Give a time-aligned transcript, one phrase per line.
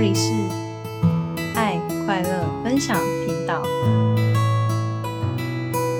[0.00, 0.32] 这里是
[1.56, 2.96] 爱快乐分享
[3.26, 3.64] 频道。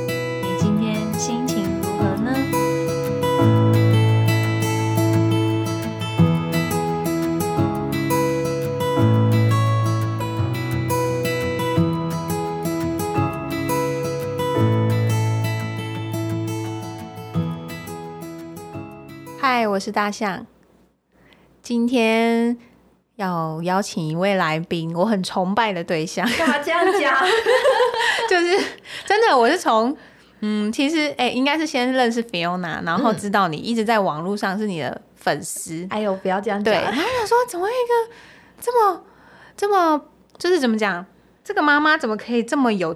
[0.06, 2.32] 你今天心情如何呢？
[19.40, 20.46] 嗨，我是大象。
[21.61, 22.57] 今天
[23.18, 27.17] 要邀请一位来宾，我很崇拜的对象，干嘛这样讲？
[28.31, 28.57] 就是
[29.04, 29.96] 真的，我是从
[30.40, 36.84] 嗯，其实哎、应该是先认识 Fiona，然后知道你一直在网络上是你的粉丝，哎呦，不要这样讲对，讲。
[36.84, 38.14] 然后想说怎么一个
[38.61, 39.03] 这么
[39.56, 40.00] 这么
[40.39, 41.05] 就是怎么讲，
[41.42, 42.95] 这个妈妈怎么可以这么有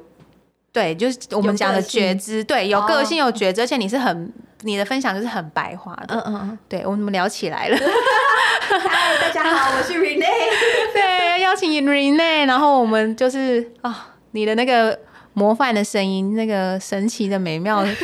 [0.72, 4.32] 对，就是我们讲的觉知，对，有个性哦有觉知，而且你是很
[4.62, 6.58] 你的分享就是很白话的，嗯嗯嗯。
[6.68, 7.76] 对我们聊起来了。
[8.88, 10.24] 嗨，大家好，我是 Rene。
[10.94, 14.98] 对，邀请 Rene，然后我们就是啊、你的那个
[15.34, 17.94] 模范的声音，那个神奇的美妙的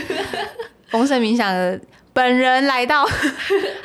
[0.88, 1.80] 丰盛冥想的
[2.12, 3.06] 本人来到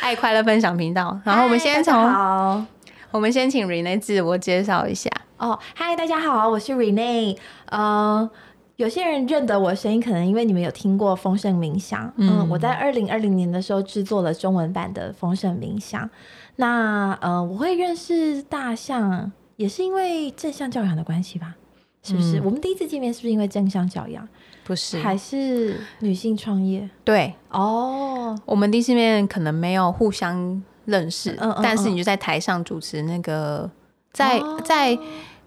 [0.02, 2.68] 爱快乐分享频道，然后我们先从
[3.12, 5.10] 我们先请 Rene 自我介绍一下。
[5.38, 7.38] 哦，嗨，大家好，我是 Rene。
[7.68, 8.30] 呃，
[8.78, 12.12] 有些人认得我的声音，可能因为你们有听过丰盛冥想。
[12.18, 16.10] 嗯，嗯我在二零二零年的时候制作了中文版的丰盛冥想。
[16.56, 21.56] 那呃，我会认识大象，也是因为正向教养的关系吧？
[22.02, 22.40] 是不是？
[22.40, 24.28] 嗯我们第一次见面是不是因为正向教养，
[24.64, 26.90] 不是，还是女性创业？
[27.04, 33.70] 对哦，我们第一次面可能没有互相认识，嗯嗯但是嗯你就在台上主持那个
[34.12, 34.98] 在、哦在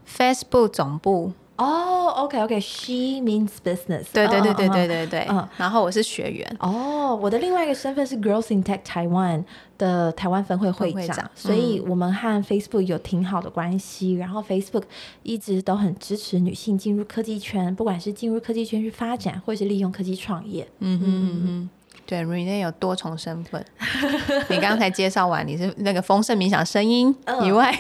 [0.09, 4.05] Facebook 总部，哦，OK OK，She means business。
[4.13, 4.87] 对对对对嗯对。
[4.87, 9.45] 对对，嗯然后我是学员，哦，我的另外一个身份是 Girls in Tech Taiwan
[9.79, 14.15] 的台湾分会会长，所以我们和 Facebook 有挺好的关系。
[14.15, 14.83] 然后 Facebook
[15.23, 20.67] 一直都很支持女性进入科技圈，不管是进入科技圈去发展，或是利用科技创业。
[20.81, 21.71] 嗯哼嗯哼，
[22.07, 23.65] 对，Rene 有多重身份。
[24.51, 27.75] 你刚才介绍完你是那个丰盛冥想声音嗯以外，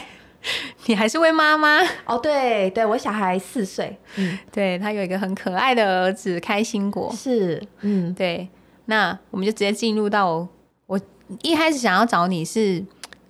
[0.86, 1.80] 你还是位妈妈。
[2.04, 7.12] 哦，对对，我小孩四岁，嗯，对他有一个很可爱的儿子开心果。
[7.14, 8.12] 是，嗯。
[8.14, 8.48] 对，
[8.86, 10.48] 那我们就直接进入到我
[10.86, 11.00] 我
[11.42, 12.84] 一开始想要找你是，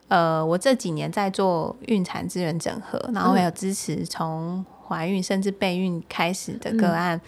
[0.09, 7.21] 呃，我这几年在做孕产资源整合，然后还有支持从怀孕甚至备孕开始的个案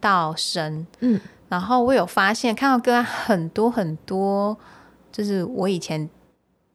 [0.00, 1.20] 到生，嗯。
[1.50, 4.56] 然后我有发现看到个案很多很多，
[5.12, 6.08] 就是我以前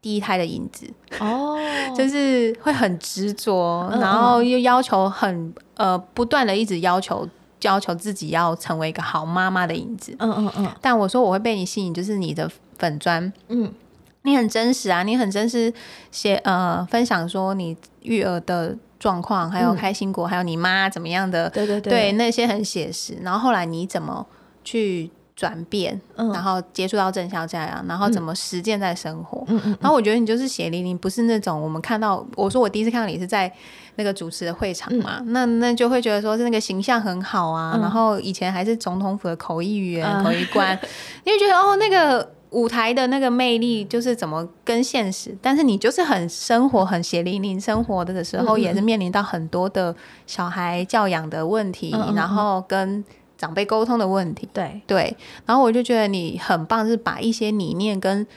[0.02, 0.88] 第一胎的影子，
[1.20, 1.58] 哦，
[1.96, 7.28] 就是会很执着，嗯然后又要求很呃不断的一直要求
[7.64, 10.16] 要求自己要成为一个好妈妈的影子。
[10.20, 10.72] 嗯嗯嗯。
[10.82, 13.74] 但我说我会被你吸引，就是你的粉砖，嗯。
[14.24, 15.74] 你很真实啊，你很真实
[16.12, 19.76] 写呃分享说你育儿的状况，还有嗯。
[19.76, 21.80] 开心果，还有你妈怎么样的，对对。
[21.82, 23.18] 对那些很写实。
[23.22, 24.26] 然后后来你怎么
[24.64, 26.30] 去转变，嗯。
[26.34, 29.42] 然后接触到正向教养，然后怎么实践在生活。
[29.48, 33.50] 嗯嗯然后我觉得你就是血淋淋，不是那种我们看到，我说我第一次看到你是在
[33.96, 37.82] 那个主持的会场嘛，那那就会觉得说是那个形象很好啊，嗯。
[37.82, 40.78] 然后以前还是总统府的口译员、嗯口译官，
[41.24, 42.34] 你会觉得哦那个。
[42.52, 49.96] 舞台的那个魅力就是怎么跟现实，但是你就是很生活、很血淋淋生活的时候，嗯嗯也是面临到很多的
[50.26, 53.06] 小孩教养的问题，然后跟
[53.40, 54.48] 长辈沟通的问题。
[54.54, 55.18] 对，对，
[55.48, 58.28] 然后我就觉得你很棒，是把一些理念跟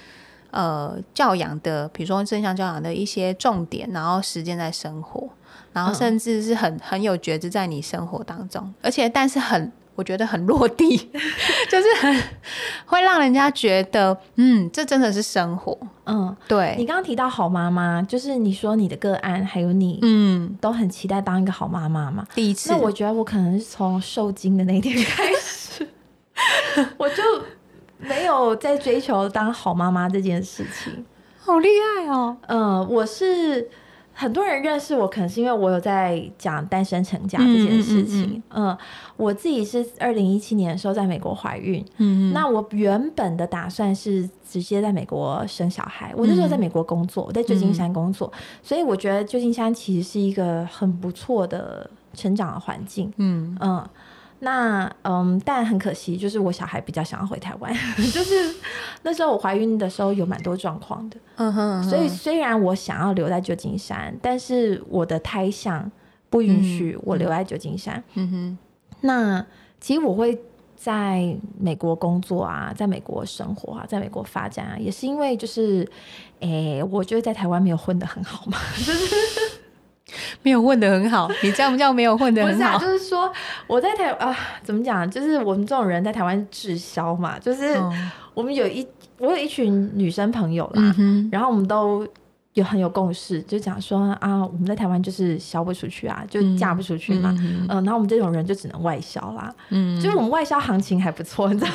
[0.51, 5.29] 呃教养的，比如说正向教养的一些重点，然后实践在生活，
[5.75, 9.71] 然后嗯甚至是很很有觉知在你生活当中，而且但是很。
[9.95, 10.97] 我觉得很落地，
[11.69, 12.23] 就是很
[12.87, 15.77] 会让人家觉得，嗯，这真的是生活。
[16.05, 22.27] 嗯，对，你刚刚提到好妈妈，就是你说你的个案，还有你嗯，都很期待当一个好妈妈嘛？
[22.35, 25.87] 第一次，那我觉得我可能是从受精的那一天开始，
[26.97, 27.23] 我就
[27.99, 31.05] 没有在追求当好妈妈这件事情。
[31.39, 32.37] 好厉害哦。
[32.47, 33.69] 嗯，我是
[34.15, 38.43] 很多人认识我，可能是因为我有在讲单身成家这件事情。
[38.51, 38.77] 嗯
[39.17, 46.13] 我自己是二零一七年的时候在美国怀孕，嗯那我原本的打算是直接在美国生小孩。
[46.17, 48.33] 我那时候在美国工作，我在旧金山工作，
[48.63, 53.13] 所以我觉得旧金山其实是一个很不错的成长的环境。
[53.19, 53.89] 嗯嗯，
[54.45, 57.73] 那嗯，但很可惜，就是我小孩比较想要回台湾，
[58.13, 58.53] 就是
[59.03, 65.89] 那时候我怀孕的时候有蛮多状况的，嗯哼，嗯哼所以虽然我想要留在旧金山，但是我的胎相
[66.29, 68.03] 不允许我留在旧金山。
[68.15, 68.59] 嗯哼，
[69.03, 69.47] 那
[69.81, 70.37] 其实我会
[70.75, 75.89] 在美国工作啊，在美国生活啊，在美国发展啊，也是因为就是，
[76.41, 79.15] 诶、我觉得在台湾没有混得很好嘛，就是
[80.43, 82.87] 没有混得很好，你这样叫没有混得不是啊，很好。
[82.87, 83.33] 就是说
[83.67, 85.09] 我在台啊，怎么讲？
[85.11, 88.87] 就是我们这种人在台湾滞销嘛，就是嗯我们有一
[89.19, 92.07] 我有一群女生朋友啦，嗯，然后我们都
[92.55, 97.35] 有很有共识，就讲说啊，我们在台湾就是销不出去啊，就嫁不出去嘛。
[97.39, 101.71] 嗯嗯然后我们这种人就只能外销啦，嗯，就是我们外销行情还不错，你知道？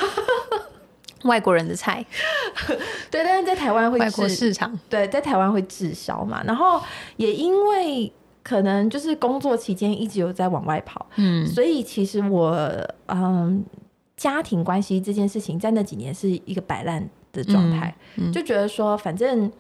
[1.24, 2.06] 外国人的菜，
[3.10, 6.42] 对，但是在台湾会外国滞市场，对，在台湾会滞销嘛。
[6.46, 6.80] 然后
[7.18, 8.12] 也因为
[8.48, 11.46] 可能就是工作期间一直有在往外跑，嗯。
[11.46, 12.56] 所以其实我
[13.08, 13.62] 嗯，
[14.16, 18.32] 家庭关系这件事情在那几年是一个摆烂的状态，嗯嗯。
[18.32, 19.52] 就觉得说反正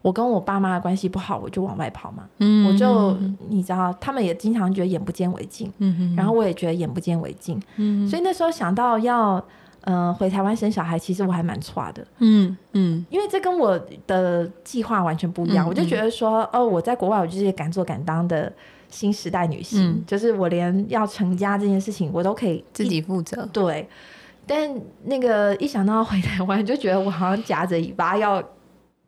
[0.00, 2.28] 我跟我爸妈的关系不好，我就往外跑嘛。
[2.38, 3.16] 嗯我就
[3.48, 8.06] 你知道，他们也经常觉得眼不见为净，嗯哼，然后我也觉得眼不见为净，嗯。
[8.08, 9.44] 所以那时候想到要。
[9.86, 15.66] 嗯、回台湾生小孩，其实我还蛮差的，嗯嗯因为这跟我的计划完全不一样。
[15.66, 18.52] 嗯我就觉得说，哦，我在国外，我就是敢做敢当的
[18.88, 23.88] 新时代女性，嗯就是我连要成家这件事情，我都可以自己负责，对。
[24.46, 24.68] 但
[25.04, 28.42] 那个一想到回台湾，就觉得我好像夹着尾巴要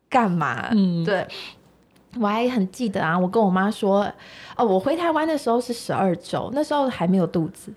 [0.09, 0.69] 干嘛？
[0.71, 1.27] 嗯对。
[2.19, 4.11] 我还很记得啊，我跟我妈说，
[4.57, 7.71] 哦，我回台湾的时候是十二周，那时候还没有肚子。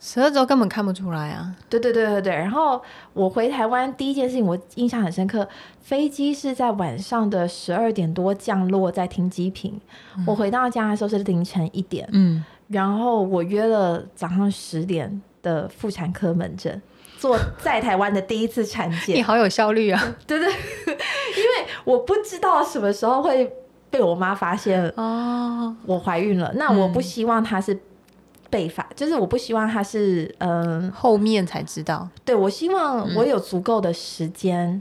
[0.00, 2.32] 十二周根本看不出来啊，对对对对对。
[2.34, 2.80] 然后
[3.12, 5.48] 我回台湾第一件事情，我印象很深刻，
[5.80, 9.80] 飞机是在晚上的十二点多降落在停机坪，
[10.26, 16.82] 我回到家的时候是凌晨一点，嗯，然后我约了早上十点的妇产科门诊，
[17.18, 19.16] 做在台湾的第一次产检。
[19.16, 19.22] 你。
[19.22, 20.54] 好有效率啊，对对， 因
[20.92, 23.50] 为我不知道什么时候会
[23.88, 27.78] 被我妈发现哦，我怀孕了，那我不希望她是
[28.54, 34.80] 被发，就是我不希望他是嗯、后面才知道，对我希望我有足够的时间，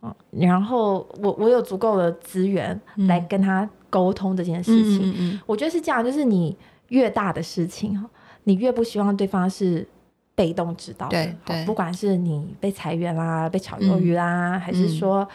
[0.00, 5.10] 嗯，然后我我有足够的资源来跟他沟通这件事情。
[5.10, 6.56] 嗯嗯我觉得是这样，就是你
[6.88, 8.08] 越大的事情哈，
[8.44, 9.86] 你越不希望对方是
[10.34, 11.34] 被动知道的。
[11.44, 15.28] 对不管是你被裁员啦、被炒鱿鱼啦，还是说，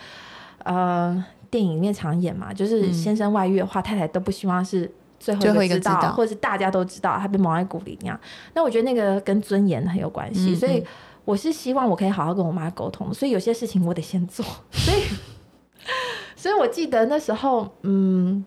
[0.63, 4.91] 呃，电影里面常演嘛，就是嗯先生外遇的话，太太都不希望是。
[5.19, 8.19] 最后最后一个知道，知道或者是大家都知道他被蒙在鼓里那样，
[8.53, 10.85] 那我觉得那个跟尊严很有关系，嗯所以嗯。
[11.27, 15.03] 我是希望我可以好好跟我妈沟通，所以有些事情我得先做， 所以，
[16.37, 18.45] 所以我记得那时候，嗯，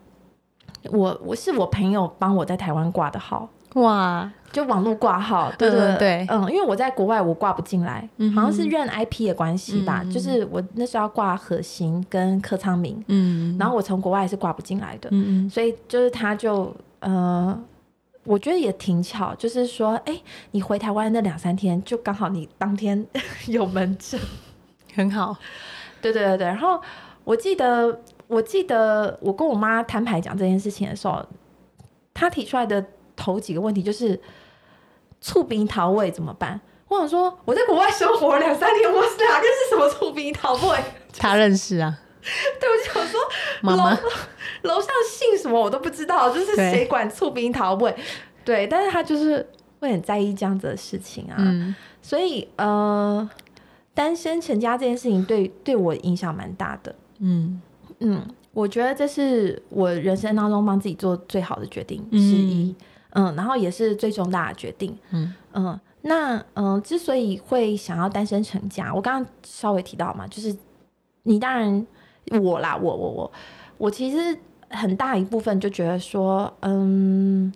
[0.89, 15.49] 我我是我朋友帮我在台湾挂的号，嗯，哇，就网络挂号，对对嗯对嗯，因为我在国外我挂不进来，嗯好像是认 IP 的关系吧，就是我那时候要挂核心跟客仓名，嗯，然后我从国外是挂不进来的，嗯嗯。
[15.49, 17.57] 所以就是他就呃，
[18.23, 20.21] 我觉得也挺巧，就是说，哎、
[20.51, 23.05] 你回台湾那两三天，就刚好你当天
[23.47, 24.19] 有门诊，
[24.93, 25.35] 很好，
[26.01, 26.47] 对对对对。
[26.47, 26.79] 然后
[27.23, 31.25] 我记得，我记得我跟我妈摊牌讲这件事情的时候，
[32.13, 34.19] 她提出来的头几个问题就是
[35.21, 36.59] 醋冰桃味怎么办？
[36.87, 40.77] 我想说，我在国外生活了两三年，我哪个是什么醋冰桃味？
[41.17, 41.97] 他认识啊，
[42.59, 43.19] 对，我就想说，
[43.61, 43.91] 妈妈。
[43.93, 43.99] 楼
[44.63, 47.95] 楼上姓什么我都不知道，就是谁管醋冰桃味，
[48.43, 49.47] 对，但是他就是
[49.79, 51.73] 会很在意这样子的事情啊，嗯。
[52.01, 53.29] 所以呃，
[53.93, 57.61] 单身成家这件事情对对我影响蛮大的，嗯。
[57.99, 70.55] 嗯，我觉得这是我人生当中帮自己做最好的决定之一，嗯然后也是最重大的决定，嗯嗯，那嗯、之所以会想要单身成家，我刚刚稍微提到嘛，就是
[71.23, 71.85] 你当然
[72.41, 73.31] 我啦，我我我
[73.77, 74.37] 我其实
[74.69, 77.51] 很大一部分就觉得说，嗯，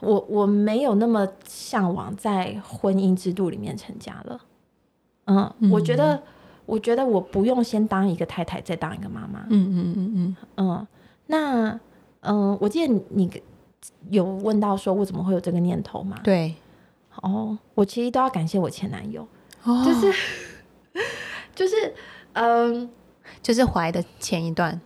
[0.00, 4.40] 我我没有那么向往在婚姻制度里面成家了。
[5.26, 6.20] 嗯，我觉得
[6.66, 9.46] 我觉得我不用先当一个太太，再当一个妈妈。
[9.48, 10.86] 嗯嗯嗯嗯，嗯，
[11.26, 11.80] 那
[12.22, 13.30] 嗯，我记得你
[14.10, 16.18] 有问到说我怎么会有这个念头吗？
[16.24, 16.54] 对，
[17.22, 19.26] 哦，我其实都要感谢我前男友，
[19.64, 19.82] 哦。
[19.84, 20.12] 就是
[21.54, 21.94] 就是
[22.32, 22.88] 嗯，
[23.42, 24.80] 就是怀的前一段，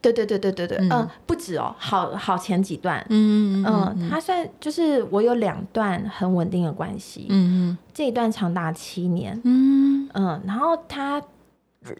[0.00, 7.76] 对对对对对对，嗯、嗯不止哦，好好前几段，嗯嗯，他算就是我有两段很稳定的关系，嗯。
[7.92, 10.08] 这一段长达七年，嗯。
[10.14, 11.20] 嗯，然后他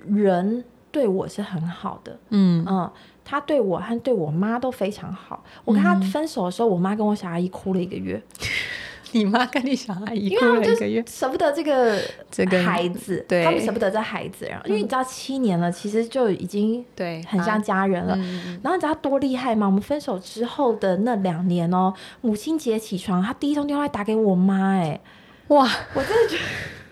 [0.07, 2.65] 人对我是很好的，嗯。
[2.69, 2.91] 嗯，
[3.29, 5.43] 他对我和对我妈都非常好。
[5.65, 8.23] 我跟他分手的时候，我妈跟我小阿姨哭了一个月，
[9.13, 18.15] 你妈跟你小阿姨哭了一个月，舍不得这个 这个孩子，对他们舍不得这孩子，然后因为你知道七年了，其实就已经对，很像家人了。
[18.17, 19.67] 嗯然后你知道多厉害吗？
[19.67, 25.01] 我们分手之后的那两年哦，母亲节起床，他第一通电话打给我妈，哎，
[25.49, 26.43] 哇，我真的觉得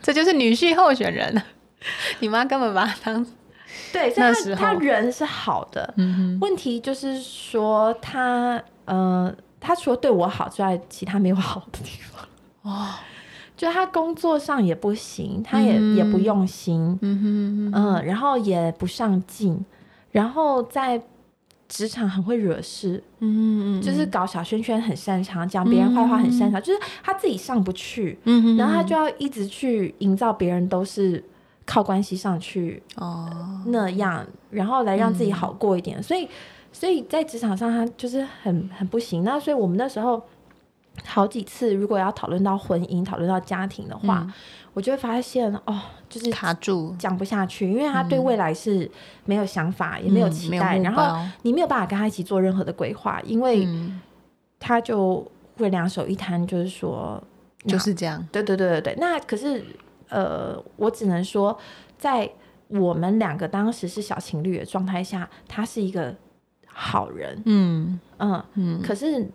[0.03, 1.43] 这就是女婿候选人，
[2.21, 3.27] 你妈根本把他当
[3.93, 12.27] 对，所以那时候他他人是好的，嗯问题就是说他呃，他除了对我好之外，其他没有好的地方。
[12.63, 12.89] 哦，
[13.57, 19.65] 就他工作上也不行，他也、嗯也不用心，嗯哼嗯、然后也不上进，
[20.11, 21.01] 然后在
[21.69, 31.23] 职场很会惹事，嗯嗯就是搞小圈圈很擅长，讲别人坏话很擅长，就是他自己上不去，嗯哼然后他就要一直去营造别人都是
[31.67, 36.03] 靠关系上去哦，那样，然后来让自己好过一点。
[36.03, 36.29] 所以，
[36.73, 39.25] 所以在职场上他就是很很不行。
[39.25, 40.23] 那所以我们那时候
[41.05, 44.27] 好几次，如果要讨论到婚姻、讨论到家庭的话，
[44.75, 48.91] 我就会发现哦，就是卡住，讲不下去，因为他对未来是
[49.25, 54.01] 没有想法，也没有嗯期待，然后你没有办法跟他一起做任何的规划，因为嗯，
[54.61, 57.23] 他就会两手一摊，就是说，
[57.67, 58.95] 就是这样，对对对对对。
[58.99, 59.65] 那可是
[60.15, 61.59] 呃，我只能说，
[61.99, 62.31] 在
[62.69, 66.15] 我们两个当时是小情侣的状态下，他是一个
[66.67, 68.45] 好人，嗯嗯。
[68.55, 69.29] 嗯可是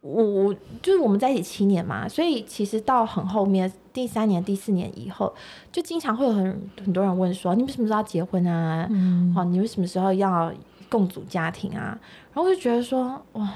[0.00, 5.34] 我我就是我们在一起七年嘛，所以其实到很后面第三年、第四年以后，
[5.72, 8.86] 就经常会有很很多人问说：“你们什么时候要结婚啊？
[8.90, 10.52] 嗯哦，你们什么时候要
[10.88, 11.98] 共组家庭啊？”
[12.32, 13.52] 然后我就觉得说：“哇，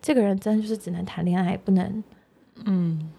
[0.00, 2.02] 这个人真的就是只能谈恋爱，不能
[2.64, 3.12] 嗯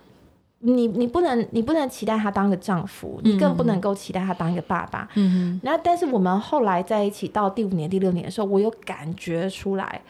[0.66, 5.08] 你你不能你不能期待他当个丈夫，你更不能够期待他当一个爸爸。
[5.14, 10.02] 嗯然后，但是我们后来在一起到第五年、第六年的时候，我有感觉出来，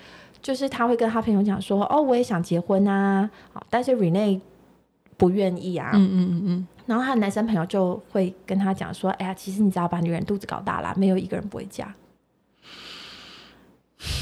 [0.41, 4.39] 就是他会跟他朋友讲说：“哦，我也想结婚啊，好，但是 Rene
[5.17, 5.91] 不愿意啊。
[5.93, 11.93] 嗯嗯嗯然后他的男生朋友就会跟他讲说：“哎呀，其实你只要把女人肚子搞大啦，没有一个人不会嫁。”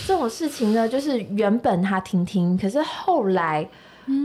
[0.08, 3.68] 这种事情呢，就是原本他听听，可是后来，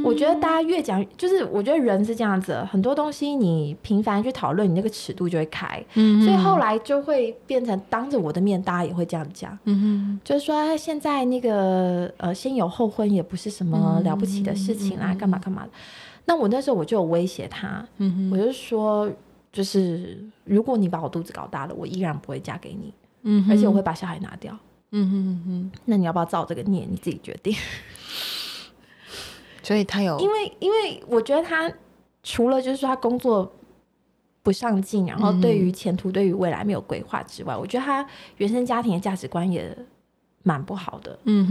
[0.05, 15.71] 我觉得大家越讲，就是我觉得人是这样子，很多东西你频繁去讨论，你那个尺度就会开，嗯所以后来就会变成当着我的面，大家也会这样讲，嗯就是说哎现在那个呃先有后婚也不是什么了不起的事情啦，干嘛干嘛的。
[16.25, 19.11] 那我那时候我就有威胁他，嗯我就说，
[19.53, 22.93] 就是如果你把我肚子搞大了，我依然不会嫁给你，
[23.23, 24.57] 嗯而且我会把小孩拿掉。
[24.91, 26.87] 嗯嗯嗯，那你要不要造这个孽？
[26.89, 27.55] 你自己决定。
[29.69, 31.71] 所以他有因为因为我觉得他
[32.23, 33.53] 除了就是说他工作
[34.43, 38.07] 不上进，然后对于前途、对于未来没有规划之外，我觉得他
[38.39, 39.77] 原生家庭的价值观也
[40.43, 41.19] 蛮不好的。
[41.25, 41.47] 嗯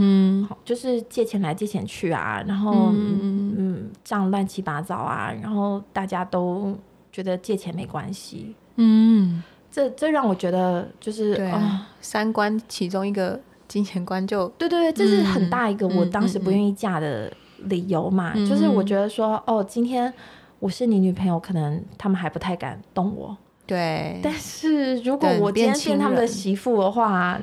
[0.47, 2.95] 哼，就是借钱来借钱去啊，然后嗯。
[2.95, 6.75] 嗯嗯嗯账乱七八糟啊，然后大家都
[7.11, 17.31] 觉得借钱没关系，嗯，这这让我觉得就是对啊、啊，三观其中一个金钱观就对对对，这是很大一个嗯我当时不愿意嫁的
[17.65, 18.47] 理由嘛，嗯。
[18.47, 20.11] 就是我觉得说哦，今天
[20.59, 23.35] 我是你女朋友，可能他们还不太敢动我，
[23.65, 27.39] 对，但是如果我今天变他们的媳妇的话，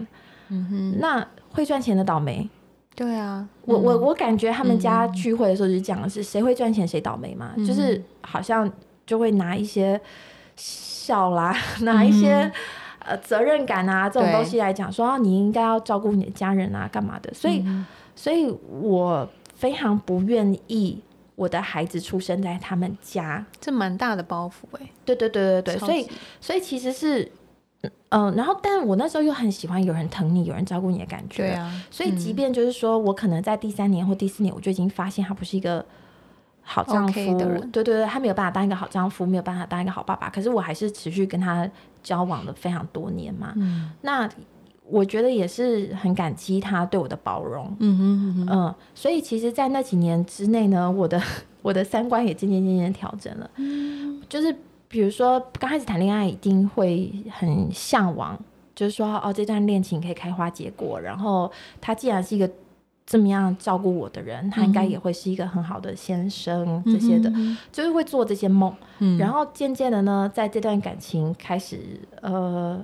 [0.49, 2.49] 嗯哼，那会赚钱的倒霉。
[2.97, 4.01] 对啊，我我嗯。
[4.03, 7.65] 我感觉他们家聚会的时候就是讲的是谁会赚钱谁倒霉嘛，嗯。
[7.65, 8.71] 就是好像
[9.05, 10.01] 就会拿一些
[10.57, 12.51] 笑啦， 拿一些、
[13.01, 17.33] 呃责任感啊这种东西来讲，说、啊、你应该要照顾你的家人啊，干嘛的？
[17.35, 17.85] 所以，嗯。
[18.17, 19.29] 所以我
[19.65, 21.01] 非常不愿意
[21.37, 23.43] 我的孩子出生在他们家。
[23.59, 26.07] 这蛮大的包袱哎，对对对对对，所以
[26.39, 27.33] 所以其实是。
[28.09, 31.43] 嗯，然后，但我那时候又很喜欢有人疼你、有人照顾你的感觉。
[31.43, 35.85] 对啊，所以，即便就是说我可能在第三年或第四年，我就已经发现他不是一个
[36.63, 40.31] 好丈夫的人对对对，他没有办法当一个好丈夫，没有办法当一个好爸爸。
[40.31, 41.69] 可是我还是持续跟他
[42.03, 43.53] 交往了非常多年嘛。
[43.57, 44.27] 嗯那
[44.87, 47.75] 我觉得也是很感激他对我的包容。
[47.81, 51.21] 嗯哼嗯哼嗯，所以其实，在那几年之内呢，我的
[51.63, 53.51] 我的三观也渐渐渐渐调整了。
[53.57, 54.55] 嗯就是
[54.89, 58.39] 比如说刚开始谈恋爱，一定会很向往，
[58.75, 61.01] 就是说哦，这段恋情可以开花结果。
[61.01, 61.51] 然后
[61.81, 62.49] 他既然是一个
[63.07, 68.75] 这么样照顾我的人，他应该也会是一个很好的先生，这些的，嗯就是会做这些梦。
[68.99, 72.83] 嗯然后渐渐的呢，在这段感情开始呃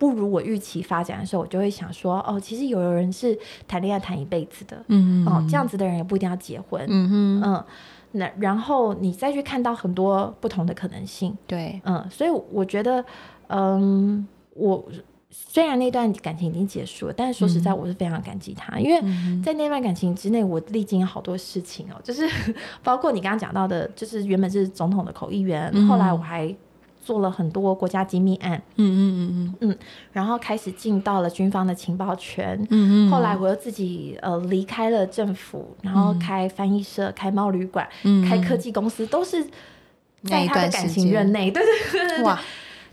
[0.00, 3.38] 不如我预期发展的时候，我就会想说，哦，其实有人是
[3.68, 7.64] 谈恋爱谈一辈子的，嗯哦，这样子的人也不一定要结婚，嗯嗯，
[8.12, 11.78] 那然后你再去看到很多不同的可能性，对。
[11.84, 13.04] 嗯，所以我觉得，
[13.48, 14.82] 嗯，我
[15.28, 22.26] 虽然那段感情已经结束了，但是说实在，我是非常感激他，因为嗯在那段感情之内，我历经好多事情哦，就是
[22.82, 26.52] 包括你刚刚讲到的，就是原本是总统的口译员，嗯后来我还
[27.02, 29.20] 做了很多国家机密案，嗯嗯嗯
[29.60, 29.70] 嗯。
[29.70, 29.78] 嗯
[30.12, 32.58] 然后开始进到了军方的情报圈。
[32.70, 39.44] 嗯嗯后来我又自己呃离开了政府，然后开翻译社、开猫旅馆、嗯开科技公司，都是
[40.24, 41.50] 在他的感情任内。
[41.50, 42.38] 对对对哇。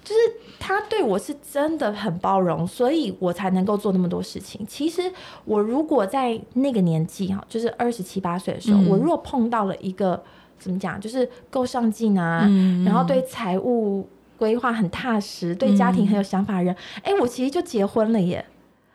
[0.04, 0.22] 就是
[0.58, 4.66] 他对我是真的很包容，所以我才能够做那么多事情。
[4.66, 5.02] 其实
[5.44, 8.88] 我如果在那个年纪哈，就是二十七八岁的时候，嗯。
[8.88, 10.24] 我如果碰到了一个
[10.60, 18.46] 怎么讲，就是够上进啊，嗯然后对财务规划很踏实，对家庭很有想法的人，哎、我其实就结婚了耶。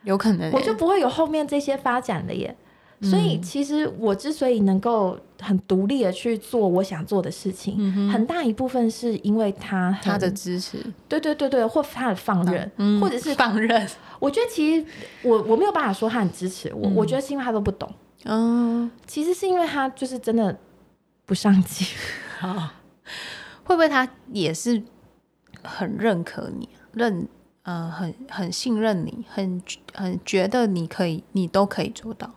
[0.03, 0.49] 有可能。
[0.49, 2.55] 欸、我就不会有后面这些发展了耶。
[3.01, 10.77] 所以其实我之所以能够很独立的去做我想做的事情，很大一部分是因为他他的支持，
[11.09, 13.85] 对对对对，或他的放任，嗯或者是放任，
[14.19, 14.85] 我觉得其实
[15.21, 17.91] 我我没有办法说他很支持我，我觉得是因为他都不懂，
[18.23, 20.57] 嗯，其实是因为他就是真的
[21.25, 21.87] 不上进。
[23.65, 24.83] 会不会他也是
[25.63, 27.25] 很认可你，认
[27.63, 29.61] 呃很很信任你，很
[29.93, 32.29] 很觉得你可以，你都可以做到，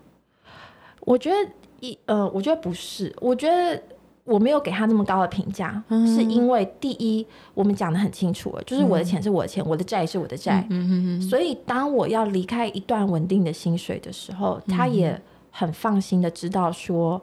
[1.00, 1.36] 我觉得
[1.80, 3.82] 一呃，我觉得不是，我觉得
[4.22, 6.06] 我没有给他那么高的评价，嗯。
[6.06, 17.20] 是因为第一，我们讲的很清楚了，就是我的钱是我的钱，我的债是我的债，嗯所以当我要离开一段稳定的薪水的时候，嗯他也很放心的知道说。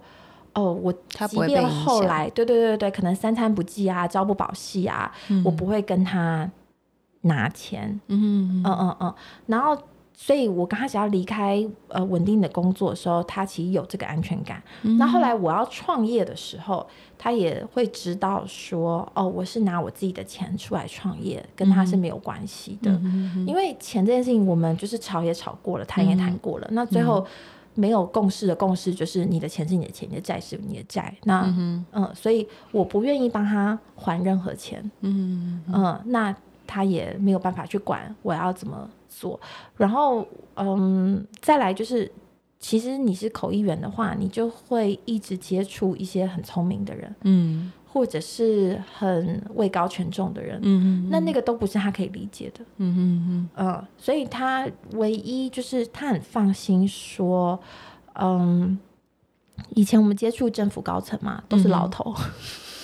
[0.54, 0.94] 哦，我
[1.28, 5.12] 即便后来，对对对对，可能三餐不继啊，朝不保夕啊，
[5.44, 6.50] 我不会跟他
[7.22, 9.16] 拿钱，嗯嗯嗯嗯，
[9.48, 9.76] 然后，
[10.14, 14.62] 所以我刚开始要离开呃稳定的工作的时候，他其实有这个安全感。
[15.00, 16.86] 那、后来我要创业的时候，
[17.18, 22.92] 他也会知道说，哦，我是拿我自己的钱出来创业，跟他是没有关系的。
[23.48, 27.26] 因为钱这件事情，我们就是吵也吵过了，谈也谈过了，那最后。
[27.76, 31.14] 没有共识的共识就是你的钱是你的钱，你的债是你的债。
[31.24, 34.92] 那嗯所以我不愿意帮他还任何钱。
[35.02, 39.40] 嗯嗯，那他也没有办法去管我要怎么做。
[39.76, 40.26] 然后，
[40.56, 42.10] 嗯，再来就是，
[42.60, 50.58] 其实你是口译员的话，你就会一直接触一些很聪明的人，嗯或者是很位高权重的人。
[50.64, 57.60] 嗯嗯那那个都不是他可以理解的，嗯嗯嗯，所以他唯一就是他很放心说，
[58.16, 58.80] 嗯，
[59.76, 62.16] 以前我们接触政府高层嘛，都是老头，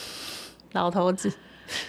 [0.73, 1.27] 老头子，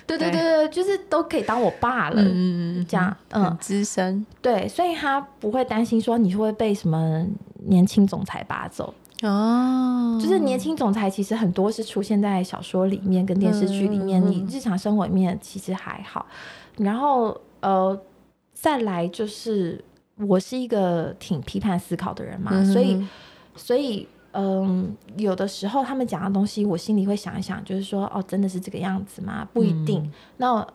[0.07, 4.25] 对对对对对，就是都可以当我爸了，嗯嗯这样，嗯，资深。
[4.41, 7.27] 对，所以他不会担心说你会被什么
[7.67, 8.95] 年轻总裁拔走。
[9.23, 16.25] 哦，就是年轻总裁其实很多是出现在小说里面跟电视剧里面，嗯你日常生活里面其实还好。
[16.79, 18.01] 然后呃，
[18.55, 19.85] 再来就是
[20.17, 23.07] 我是一个挺批判思考的人嘛，嗯所以
[23.55, 29.47] 所以嗯，有的时候他们讲的东西，我心里会想一想，就是说哦，真的是这个样子吗？
[29.53, 30.03] 不一定。
[30.03, 30.67] 嗯那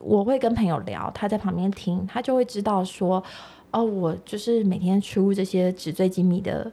[0.00, 3.22] 我会跟朋友聊，他在旁边听，他就会知道说，
[3.70, 6.70] 哦，我就是每天出入这些纸醉金迷的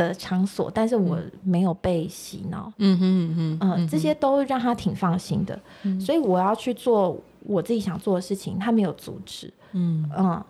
[0.00, 5.58] 的场所，但是我没有被洗脑，嗯哼嗯哼嗯，这些都让他挺放心的。
[6.00, 10.42] 所以我要去做我自己想做的事情，他没有阻止，嗯嗯，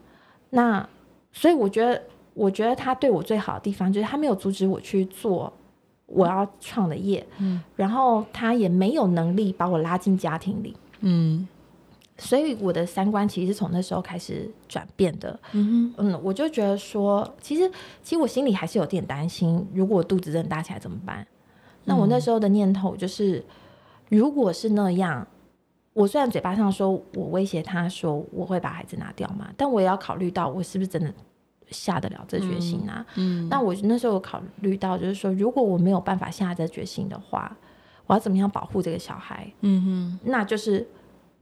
[0.50, 0.88] 那
[1.32, 2.00] 所以我觉得，
[2.34, 5.52] 我觉得他对我最好的地方就是他没有阻止我去做
[6.06, 10.76] 我要创的业，嗯，然后他也没有能力把我拉进家庭里。
[11.00, 11.48] 嗯
[12.20, 15.36] 所以我的三观其实是从那时候开始转变的。
[15.52, 17.68] 嗯嗯，我就觉得说，其实
[18.02, 21.26] 其实我心里还是有点担心，如果我肚子真的大起来怎么办？
[21.84, 23.42] 那我那时候的念头就是，
[24.10, 25.26] 如果是那样，
[25.94, 31.12] 我虽然嘴巴上说我威胁他说我会把孩子拿掉嘛，但我也要考虑到我是不是真的
[31.70, 33.04] 下得了这决心啊？
[33.16, 37.56] 嗯那我那时候有考虑到，就是说，如果我没有办法下这决心的话，
[38.06, 39.50] 我要怎么样保护这个小孩？
[39.62, 40.86] 嗯哼那就是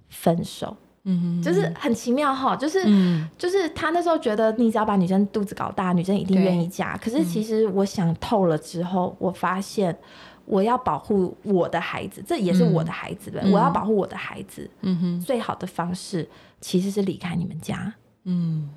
[0.08, 0.76] 分手。
[1.04, 3.28] 嗯哼，就是很奇妙哈，就是、嗯。
[3.38, 6.96] 就是他那时候觉得你只要把女生肚子搞大，女生一定愿意嫁。
[6.98, 9.96] 可是其实我想透了之后，我发现
[10.44, 13.52] 我要保护我的孩子，这也是我的孩子对不对、嗯。
[13.54, 15.20] 我要保护我的孩子，嗯哼。
[15.20, 16.28] 最好的方式
[16.60, 17.94] 其实是离开你们家。
[18.24, 18.68] 嗯。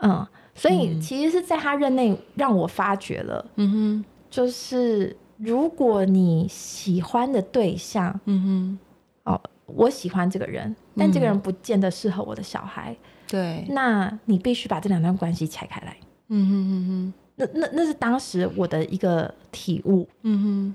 [0.00, 4.04] 嗯，所以其实是在他任内让我发觉了，嗯哼。
[4.30, 8.78] 就是如果你喜欢的对象，嗯
[9.24, 12.96] 哼，哦，我喜欢这个人，但这个人不见得适合我的小孩。
[13.26, 15.96] 对，那你必须把这两段关系拆开来。
[16.28, 17.14] 嗯哼哼哼。
[17.36, 20.08] 那那那是当时我的一个体悟。
[20.22, 20.74] 嗯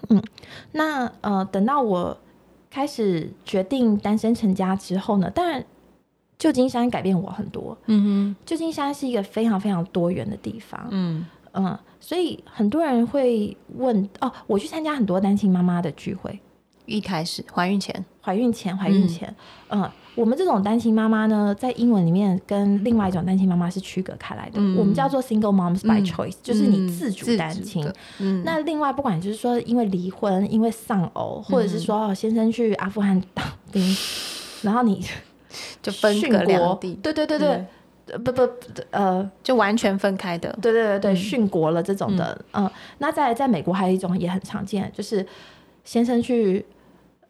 [0.00, 0.22] 哼，嗯
[0.72, 2.18] 那呃，等到我
[2.70, 5.64] 开始决定单身成家之后呢，当然
[6.36, 7.76] 旧金山改变我很多。
[7.86, 8.28] 嗯哼。
[8.30, 10.80] 嗯旧金山是一个非常非常多元的地方。
[10.84, 11.26] 哼，嗯。
[11.56, 16.40] 嗯，所以很多人会问哦，我去参加很多单亲妈妈的聚会，
[16.84, 19.32] 一开始怀孕前，怀孕前，怀孕前，
[19.68, 27.86] 嗯，我们这种单亲妈妈呢，在英文里面跟另外一种单亲妈妈是区隔开来的，嗯我们叫做 single moms by 嗯 choice，、就是你嗯自主单亲。
[28.20, 28.42] 嗯。
[28.42, 33.96] 那另外，不管就是说因为离婚、因为丧偶，或者是说哦先生去阿富汗当兵，
[34.62, 35.04] 然后你
[35.82, 37.66] 就分隔两地，对对对对，
[38.06, 38.52] 呃不不不
[38.90, 40.50] 呃，就完全分开的。
[40.62, 41.16] 对对对对，嗯。
[41.16, 45.26] 殉国了这种的，嗯，那在在美国还有一种也很常见，就是
[45.84, 46.64] 先生去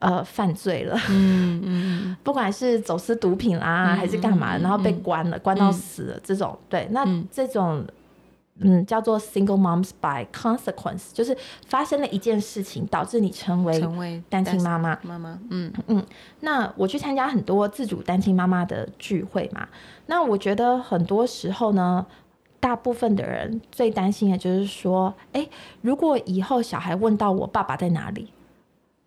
[0.04, 5.02] 呃犯罪了，嗯嗯 不管是走私毒品啦、嗯还是干嘛，嗯然后被嗯。
[5.02, 7.26] 关了，关到死了这种，对，那嗯。
[7.30, 7.84] 这种。
[8.60, 11.36] 嗯，叫做 single moms by consequence，就是
[11.66, 14.96] 发生了一件事情，导致你成为成为单亲妈妈。
[15.02, 15.72] 妈妈，嗯。
[15.88, 16.00] 嗯
[16.38, 19.66] 那我去参加很多自主单亲妈妈的聚会嘛，
[20.06, 22.06] 那我觉得很多时候呢，
[22.60, 25.44] 大部分的人最担心的就是说，哎，
[25.80, 28.28] 如果以后小孩问到我爸爸在哪里，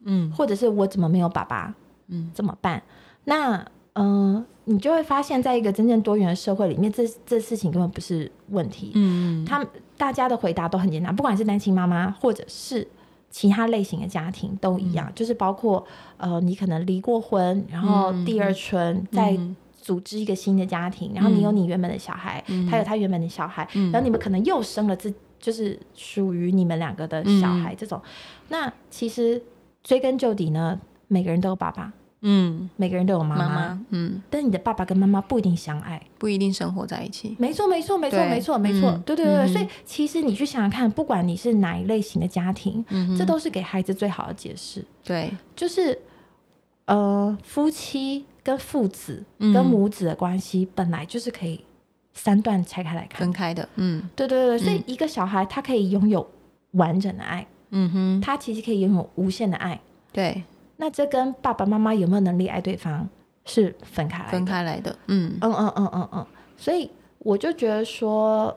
[0.08, 0.32] 嗯。
[0.32, 1.76] 或者是我怎么没有爸爸，
[2.08, 2.82] 嗯，怎么办？
[3.26, 3.58] 那
[3.94, 8.92] 嗯、呃你就会发现在一个真正多元的社会里面，这这事情根本不是问题。
[8.96, 12.86] 嗯他们大家的回答都很简单，不管是单亲妈妈或者是
[13.30, 14.94] 其他类型的家庭都一嗯。
[14.94, 15.86] 样，就是包括
[16.18, 19.56] 呃，你可能离过婚，然后嗯第二春再嗯。
[19.80, 22.68] 组织一个新的家庭，然后你有你原本的小孩，嗯。
[22.68, 23.90] 他有他原本的小孩，嗯。
[23.94, 28.02] 然后你们可能又生了自就是属于你们两个的小孩，这种，
[28.50, 29.42] 那其实
[29.88, 36.02] 追根究底呢，每个人都有爸爸，嗯，每个人都有妈妈，嗯，但你的爸爸跟妈妈不一定相爱。
[36.18, 37.38] 不一定生活在一起。
[37.40, 39.02] 没错，没错，没错，没错，没错，嗯。
[39.04, 39.48] 对对对。
[39.48, 42.84] 所以其实你去想想看，不管你是哪一类型的家庭，
[43.18, 45.98] 这都是给孩子最好的解释，对，就是
[46.84, 49.54] 呃，夫妻跟父子嗯。
[49.54, 51.64] 跟母子的关系本来就是可以
[52.14, 53.22] 三段拆开来看。
[53.22, 53.32] 分。
[53.32, 54.04] 开的，嗯。
[54.18, 56.30] 对对对，所以嗯一个小孩他可以拥有
[56.72, 59.80] 完整的爱，嗯哼，他其实可以拥有无限的爱。
[60.12, 60.44] 对，
[60.78, 63.08] 那这跟爸爸妈妈有没有能力爱对方
[63.46, 64.32] 是分开来的。
[64.32, 65.38] 分开来的，嗯。
[65.42, 66.26] 嗯嗯嗯嗯嗯，
[66.56, 68.56] 所以我就觉得说，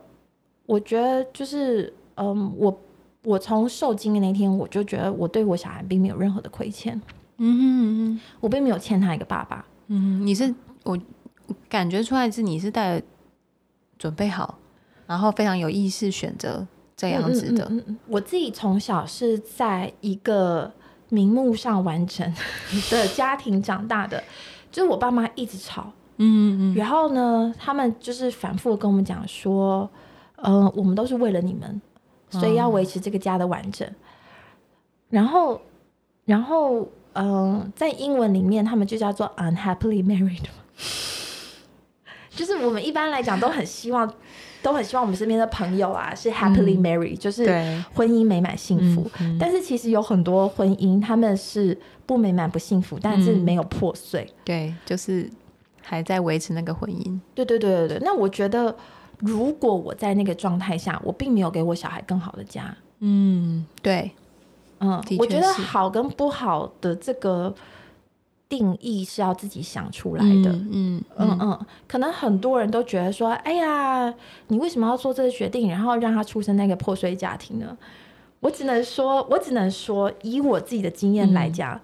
[0.67, 2.81] 我觉得就是，嗯，我
[3.25, 6.95] 我从受精的那天，我就觉得我对我小孩并没有任何的亏欠，
[7.39, 8.21] 嗯哼嗯哼。
[8.41, 9.65] 我并没有欠他一个爸爸。
[9.89, 10.99] 嗯哼，你是我
[11.47, 13.03] 我感觉出来是你是带
[13.99, 14.59] 准备好，
[15.07, 16.67] 然后非常有意识选择
[17.01, 20.71] 这样子的，嗯嗯嗯嗯我自己从小是在一个
[21.09, 22.31] 名目上完整
[22.91, 24.23] 的家庭长大的，
[24.71, 29.89] 就是我爸妈一直吵，嗯嗯然后呢，他们就是反复地跟我们讲说，
[30.37, 31.81] 呃，我们都是为了你们，
[32.29, 33.89] 所以要维持这个家的完整。
[35.09, 35.61] 然后，
[36.27, 40.45] 然后，嗯、在英文里面，他们就叫做 unhappily married，
[42.31, 44.07] 就是我们一般来讲都很希望，
[44.63, 49.11] 都很希望我们身边的朋友啊是 happily married，、就是对，婚姻美满幸福。
[49.39, 54.29] 但是其实有很多婚姻他们是不美满不幸福，但是嗯没有破碎。
[54.45, 55.29] 对，就是
[55.83, 58.75] 还在维持那个婚姻，对对对对对，那我觉得，
[59.19, 64.11] 如果我在那个状态下，我并没有给我小孩更好的家，嗯，对，
[64.81, 67.55] 嗯，我觉得好跟不好的这个
[68.51, 70.51] 定义是要自己想出来的。
[70.51, 74.13] 嗯嗯嗯嗯，可能很多人都觉得说，哎呀，
[74.49, 77.79] 你为什么要做这个决定，然后让他出生那个破碎家庭呢？
[78.41, 81.81] 我只能说，我只能说，以我自己的经验来讲，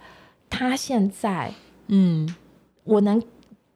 [0.50, 1.52] 他现在
[1.87, 2.29] 嗯，
[2.83, 3.22] 我能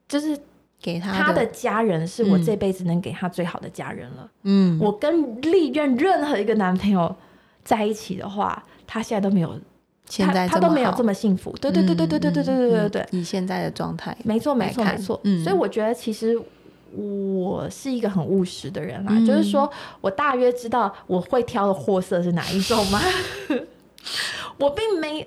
[0.08, 0.36] 就是
[0.82, 4.30] 给他他的的，家人是我嗯这辈子能给他最好的家人了。
[4.42, 7.14] 嗯，我跟历任任何一个男朋友
[7.62, 9.54] 在一起的话，他现在都没有，
[10.10, 11.50] 现在他他都没有这么幸福。
[11.60, 15.18] 对对对对对对对对对对对，嗯以现在的状态，没错没错没错。
[15.24, 16.38] 嗯所以我觉得其实。
[16.92, 19.70] 我是一个很务实的人啦，嗯就是说
[20.00, 23.00] 我大约知道我会挑的货色是哪一种吗？
[24.58, 25.24] 我并没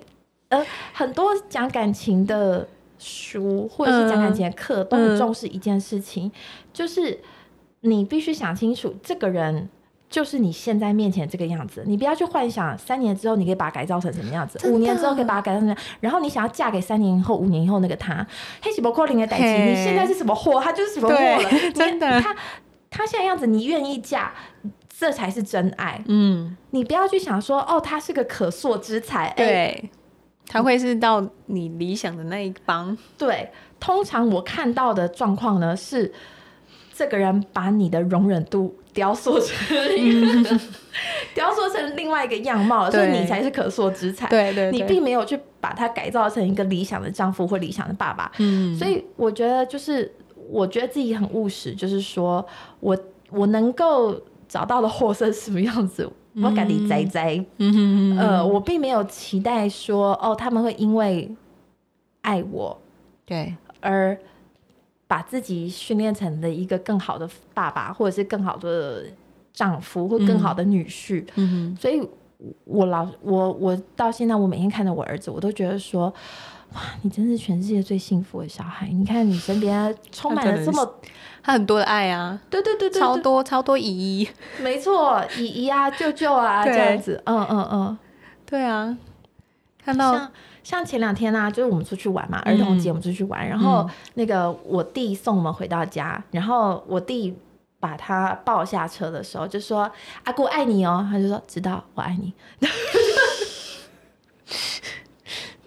[0.50, 2.68] 呃很多讲感情的
[3.00, 6.30] 书或者是讲感情的课都很嗯重视一件事情，
[6.74, 7.18] 就是
[7.80, 9.70] 你必须想清楚这个人。
[10.14, 18.24] 就是你现在面前这个样子，你不要去幻想三年之后你可以把它改造成什么样子，五年之后可以把它改造成什么样，然后你想要嫁给三年后、五年以后那个他，
[18.62, 21.50] 黑喜伯扣零的代嘿际，你现在是什么货，他就是什么货了。
[21.74, 22.36] 真的他
[22.92, 24.32] 他现在样子，你愿意嫁，
[24.88, 26.00] 这才是真爱。
[26.08, 29.30] 嗯，你不要去想说，哦，他是个可塑之才。
[29.30, 29.90] 哎对，
[30.46, 33.50] 他会是到你理想的那一帮，对，
[33.80, 36.14] 通常我看到的状况呢是，
[36.94, 40.60] 这个人把你的容忍度雕塑成
[41.34, 44.28] 雕塑成另外一个样貌，所以你才是可塑之才。
[44.28, 48.32] 对对你并没有去把它改造成一个理想的丈夫或理想的爸爸。
[48.38, 50.14] 嗯，所以我觉得就是，
[50.50, 52.46] 我觉得自己很务实，就是说
[52.80, 52.98] 我
[53.32, 54.16] 我能够
[54.48, 57.44] 找到的货色是什么样子，我赶紧栽栽。
[57.58, 61.30] 嗯哼哼呃，我并没有期待说，哦，他们会因为
[62.22, 62.80] 爱我
[63.26, 64.16] 对，而
[65.14, 69.04] 把自己训练成了一个更好的爸爸，或者是更好的
[69.54, 71.24] 丈夫，或更好的女婿。
[71.36, 72.02] 嗯所以
[72.64, 76.12] 我老我我到现在，我每天看着我儿子，我都觉得说，
[76.74, 78.88] 哇，你真是全世界最幸福的小孩。
[78.88, 80.96] 你看你身边 充满了这么，
[81.44, 84.28] 他很多的爱啊，对对对对，超多超多姨姨，
[84.64, 87.98] 没错，姨姨啊、舅舅啊这样子，嗯嗯嗯，
[88.48, 88.98] 对啊，
[89.86, 90.28] 看到
[90.64, 97.38] 像像前两天呢、就是我们出去玩嘛，儿童节我们出去玩，然后那个我弟送我们回到家，然后我弟
[97.80, 99.92] 把他抱下车的时候就说
[100.24, 102.34] ：“阿姑爱你哦。”他就说：“知道，我爱你。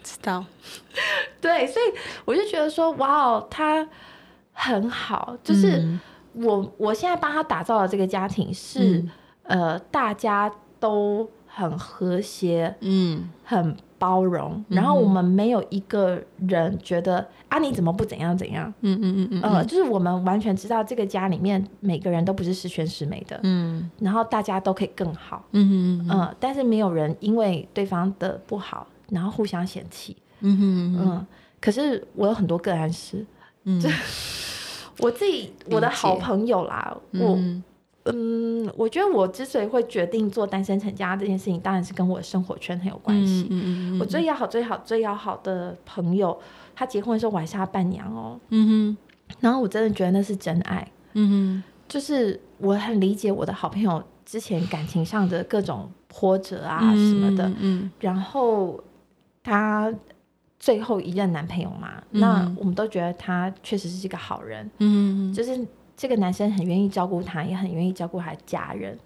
[0.03, 0.43] 知道，”
[1.39, 1.85] 对，所以
[2.25, 3.87] 我就觉得说，哇哦，他
[4.51, 5.99] 很好，就是嗯。
[6.33, 9.03] 我我现在帮他打造的这个家庭是、
[9.41, 13.27] 呃大家都很和谐，嗯。
[13.43, 23.89] 很包容，然后我们没有一个人觉得啊你怎么不怎样怎样，嗯嗯嗯嗯呃，就是我们完全知道这个家里面每个人都不是十全十美的，嗯。
[23.99, 31.27] 然后大家都可以更好，嗯嗯嗯、但是没有人因为对方的不好，然后互相嫌弃，嗯嗯嗯，
[31.59, 33.25] 可是我有很多个案是，
[33.63, 33.81] 嗯，
[34.99, 37.63] 我自己我的好朋友啦，我嗯
[38.13, 43.47] 嗯，我觉得我之所以会决定做单身成家这件事情，当然是跟我的生活圈很有关系。
[43.49, 46.37] 嗯嗯我最要好、最好、最要好的朋友，
[46.75, 48.39] 他结婚的时候我还是他伴娘哦。
[48.49, 48.95] 嗯
[49.41, 57.51] 然后我真的觉得那是真爱，嗯就是我很理解我的好朋友之前感情上的各种波折啊什么的。
[57.59, 58.81] 嗯然后
[59.43, 59.93] 他
[60.59, 65.65] 最后一任男朋友嘛，嗯那我们都觉得他确实是一个好人，嗯就是
[65.97, 68.97] 这个男生很愿意照顾她，也很愿意照顾她的家人。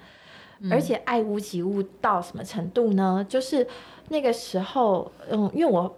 [0.70, 3.26] 而且爱屋及乌到什么程度呢？
[3.28, 3.66] 就是
[4.10, 5.92] 那个时候，嗯，因为我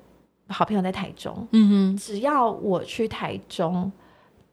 [0.48, 3.92] 好朋友在台中，嗯哼只要我去台中，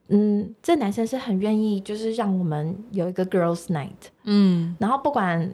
[0.09, 5.49] 嗯，这男生是很愿意，就是让我们有一个 girls night，嗯然后不管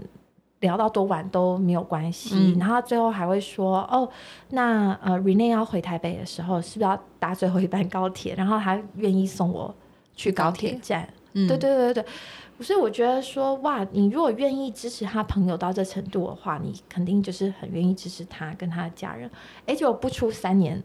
[0.60, 4.08] 聊到多晚都没有关系，嗯然后最后还会说，哦，
[4.48, 8.34] 那呃 Rene 要回台北的时候，是不是要搭最后一班高铁？
[8.34, 9.74] 然后他愿意送我
[10.16, 11.08] 去高铁站。
[11.34, 12.04] 嗯，对对对对，
[12.64, 19.30] 所以我觉得说，哇，你如果愿意支持他朋友到这程度的话，你肯定就是很愿意支持他跟他的家人。
[19.66, 20.82] 而且我不出三年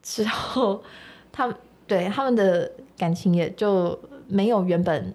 [0.00, 0.82] 之后，
[1.32, 5.12] 他们对他们的感情也就没有原本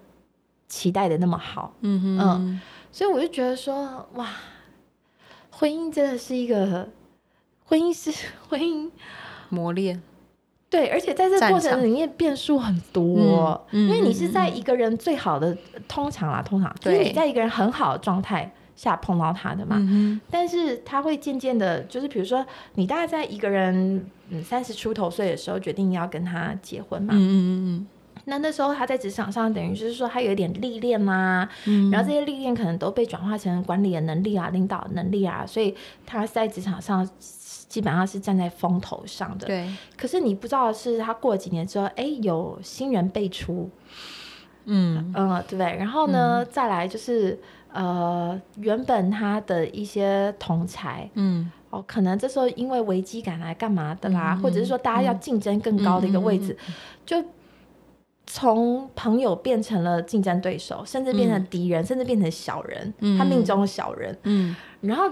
[0.68, 1.74] 期待的那么好。
[1.80, 2.60] 嗯嗯
[2.92, 4.28] 所以我就觉得说，哇，
[5.50, 6.88] 婚姻真的是一个，
[7.64, 8.12] 婚姻是
[8.48, 8.90] 婚姻，
[9.48, 10.02] 磨练，
[10.74, 15.56] 对，而且在这个过程里面变数很多，因为你是在一个人最好的，
[15.86, 27.86] 通常啦，通常就是你在一个人很好的状态下碰到他的嘛，嗯但是他会渐渐的，就是比如说你大概在一个人嗯三十出头岁的时候决定要跟他结婚嘛，嗯嗯
[28.26, 35.74] 那那时候他在职场上等于就是说他有一点历练啦、嗯然后这些历练可能都被转化成管理的能力啊、领导能力啊，所以
[36.06, 39.46] 他在职场上基本上是站在风头上的。
[39.46, 43.68] 对，可是你不知道的是，他过了几年之后，哎，有新人辈出，
[44.64, 45.76] 嗯嗯，对不对？
[45.76, 47.38] 然后呢，再来就是
[47.72, 51.08] 呃，原本他的一些同才。
[51.14, 56.56] 嗯哦，可能这时候因为危机感来干嘛的啦，嗯或者是说大家要竞争更高的一个位置，
[57.04, 57.20] 就
[58.36, 63.16] 从朋友变成了竞争对手，甚至变成敌人，甚至变成小人，嗯。
[63.16, 64.18] 他命中的小人。
[64.24, 64.56] 嗯。
[64.80, 65.08] 然后，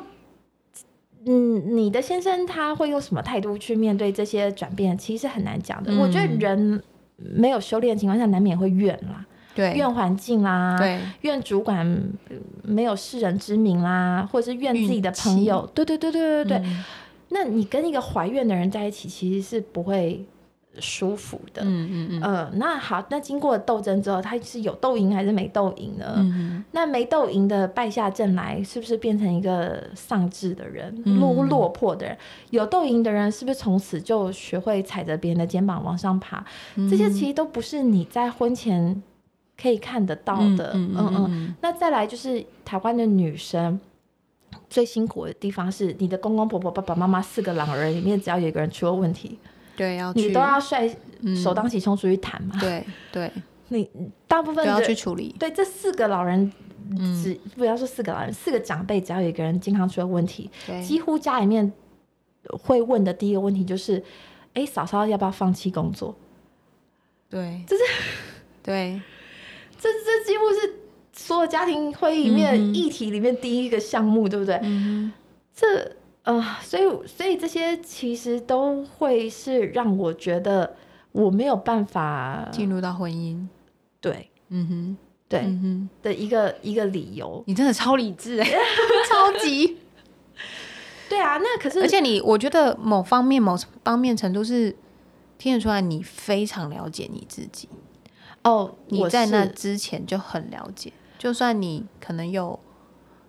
[1.27, 5.93] 嗯，你的先生他会用什么态度去面对这些转变，其实很难讲的。
[5.93, 6.01] 嗯。
[6.01, 6.83] 我觉得人
[7.17, 11.87] 没有修炼的情况下，难免会怨啦，对，怨环境啦，对，怨主管
[12.29, 15.65] 呃没有世人之名啦，或者是怨自己的朋友。
[15.73, 16.61] 对对对对对
[17.29, 20.27] 那你跟一个怀怨的人在一起，其实是不会
[20.79, 21.63] 舒服的。
[21.63, 26.15] 嗯嗯嗯呃，那好，那经过斗争之后，他是有斗赢还是没斗赢呢？
[26.17, 32.17] 嗯那没斗赢的败下阵来，是不是变成一个丧志的人、嗯落落魄的人？
[32.51, 36.45] 有斗赢的人，是不是从此就学会踩着别人的肩膀往上爬？
[36.77, 39.03] 嗯这些其实都不是你在婚前
[39.61, 40.73] 可以看得到的。
[40.75, 43.79] 嗯嗯嗯那再来就是台湾的女生
[44.69, 49.39] 最辛苦的地方是，你的公公婆婆、爸爸妈妈四个老人里面，只要有一个人出了问题，
[49.77, 51.37] 对，要去你都要率嗯。
[51.37, 52.57] 首当其冲出去谈嘛。
[52.61, 53.31] 对对，
[53.69, 53.89] 你
[54.27, 56.53] 大部分都要去处理，对这四个老人，
[56.91, 57.23] 嗯。
[57.23, 60.51] 只不要说四个老人，四个长辈，只要有一个人健康出了问题，
[60.85, 61.73] 几乎家里面
[62.51, 64.03] 会问的第一个问题就是：
[64.55, 66.15] 哎，嫂嫂要不要放弃工作？
[67.31, 67.83] 对，这是
[68.63, 69.01] 对，
[69.81, 70.75] 这这几乎是
[71.15, 74.59] 所有家庭会议里面、嗯议题里面第一个项目，对不对？
[74.63, 75.13] 嗯
[75.55, 80.77] 这呃，所以所以这些其实都会是让我觉得
[81.11, 83.47] 我没有办法，进入到婚姻，
[84.01, 84.97] 对嗯哼，
[85.29, 87.43] 对、嗯哼，的一个一个理由。
[87.47, 88.49] 你真的超理智哎，
[89.11, 89.79] 超级，
[91.09, 94.77] 对啊，那可是而且你，我觉得某方面、某方面程度是
[95.39, 97.69] 听得出来，你非常了解你自己。
[98.45, 102.59] 哦，你在那之前就很了解，就算你可能有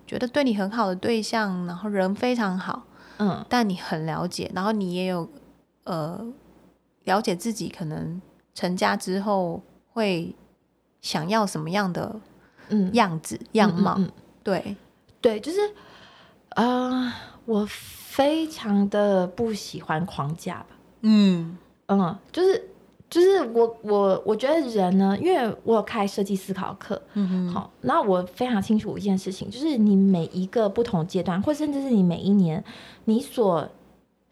[0.06, 2.84] 觉得对你很好的对象，然后人非常好，
[3.18, 3.44] 嗯。
[3.48, 5.28] 但你很了解，然后你也有
[5.84, 6.24] 呃
[7.04, 8.20] 了解自己可能
[8.54, 9.62] 成家之后
[9.92, 10.34] 会
[11.00, 12.20] 想要什么样的
[12.68, 12.92] 嗯。
[12.94, 14.12] 样子、样貌，嗯嗯嗯。
[14.42, 14.76] 对，
[15.20, 15.58] 对，就是
[16.50, 17.12] 呃，
[17.46, 20.66] 我非常的不喜欢框架吧。
[21.02, 21.58] 嗯。
[21.86, 22.70] 嗯，就是
[23.14, 27.00] 就是我我我觉得人呢，因为我有开设计思考课，
[27.52, 32.64] 好，那我非常清楚一件事情，就是你每一个不同阶段，或甚至是你每一年，
[33.04, 33.68] 你所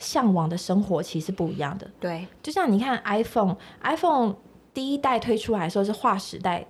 [0.00, 1.88] 向往的生活其实是不一样的。
[2.00, 4.34] 对，就像你看 iPhone，iPhone
[4.74, 6.66] 第一代推出来的时候是划时代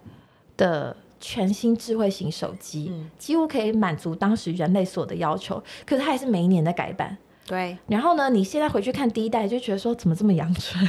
[0.58, 7.16] 的全新智慧型手机，嗯几乎可以满足当时人类所有的要求，可是它还是每一年在改版。
[7.46, 10.88] 对，然后呢，你现在回去看第一代，就觉得说怎么这么阳春？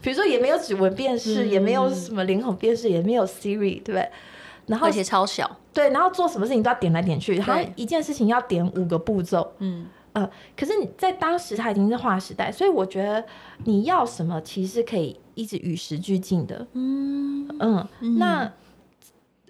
[0.00, 4.08] 比如说也没有指纹辨识，嗯也没有什么脸孔辨识，也没有 Siri，对不对？
[4.66, 9.52] 然后而且超小，对，然后做什么事情都要点来点去，好像一件事情要点五个步骤。
[9.58, 13.22] 嗯呃，可是你在当时它已经是划时代，所以我觉得
[13.64, 16.66] 你要什么其实是可以一直与时俱进的。
[16.72, 17.86] 嗯嗯，
[18.18, 18.50] 那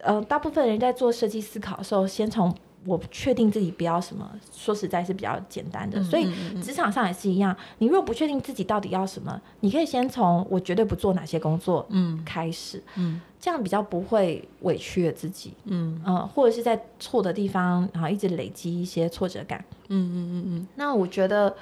[0.00, 6.02] 呃，大部分人在做设计思考的时候，先从我确定自己不要什么，说实在是比较简单的。
[6.04, 6.30] 所以
[6.62, 12.22] 职场上也是一样，你如果不确定自己到底要什么，你可以先从我绝对不做哪些工作嗯。
[12.24, 13.20] 开始，嗯。
[13.40, 15.54] 这样比较不会委屈了自己。
[15.64, 16.00] 嗯。
[16.04, 19.64] 嗯、或者是在错的地方，然后一直累积一些挫折感。
[19.88, 21.54] 嗯嗯嗯那我觉得，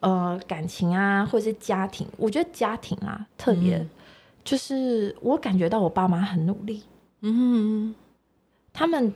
[0.00, 3.90] 呃，感情啊，或者是家庭，我觉得家庭啊，特别、嗯。
[4.42, 6.82] 就是我感觉到我爸妈很努力，
[7.20, 7.94] 嗯
[8.72, 9.12] 他们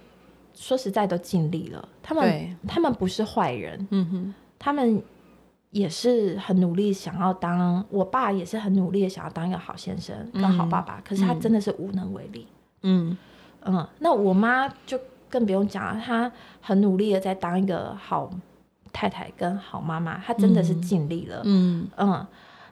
[0.55, 5.03] 说实在都尽力了，他们，他们不是坏人，嗯哼，他们
[5.71, 12.47] 也是很努力想要当，我爸也是很努力的想要当一个好先生跟好爸爸，可是他嗯真的是无能为力。
[12.83, 13.17] 嗯。
[13.67, 18.31] 嗯，那我妈就更不用讲了，她很努力的在当一个好
[18.93, 21.41] 太太跟好妈妈，她真的是尽力了。
[21.45, 21.89] 嗯。
[21.97, 22.27] 嗯，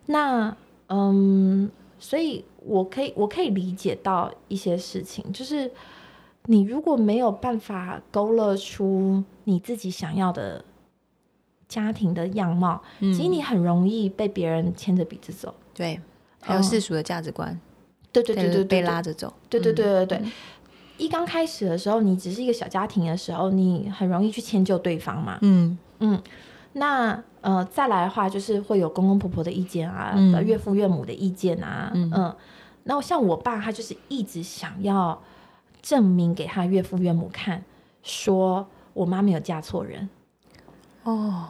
[0.04, 0.54] 那
[0.90, 5.70] 嗯，所以我可以我可以理解到一些事情，就是
[6.46, 10.64] 你如果没有办法勾勒出你自己想要的
[11.68, 15.55] 家庭的样貌，嗯，其实你很容易被别人牵着鼻子走。
[15.72, 16.00] 对，
[16.40, 17.59] 还有嗯世俗的价值观，
[18.12, 20.18] 对对对对对，被拉着走，对对对对对。
[20.18, 20.33] 嗯。
[20.98, 25.38] 一刚开始的时候，你只是一个小家庭的时候，你很容易去迁就对方嘛。
[25.40, 25.76] 嗯。
[26.00, 26.22] 嗯，
[26.74, 30.35] 那呃，再来的话就是会有公公婆婆的意见啊，嗯。
[30.35, 32.11] 呃岳父岳母的意见啊，嗯。
[32.14, 32.37] 嗯，
[32.85, 35.20] 那像我爸，他就是一直想要
[35.82, 37.62] 证明给他岳父岳母看，
[38.02, 40.08] 说我妈没有嫁错人。
[41.02, 41.48] 哦，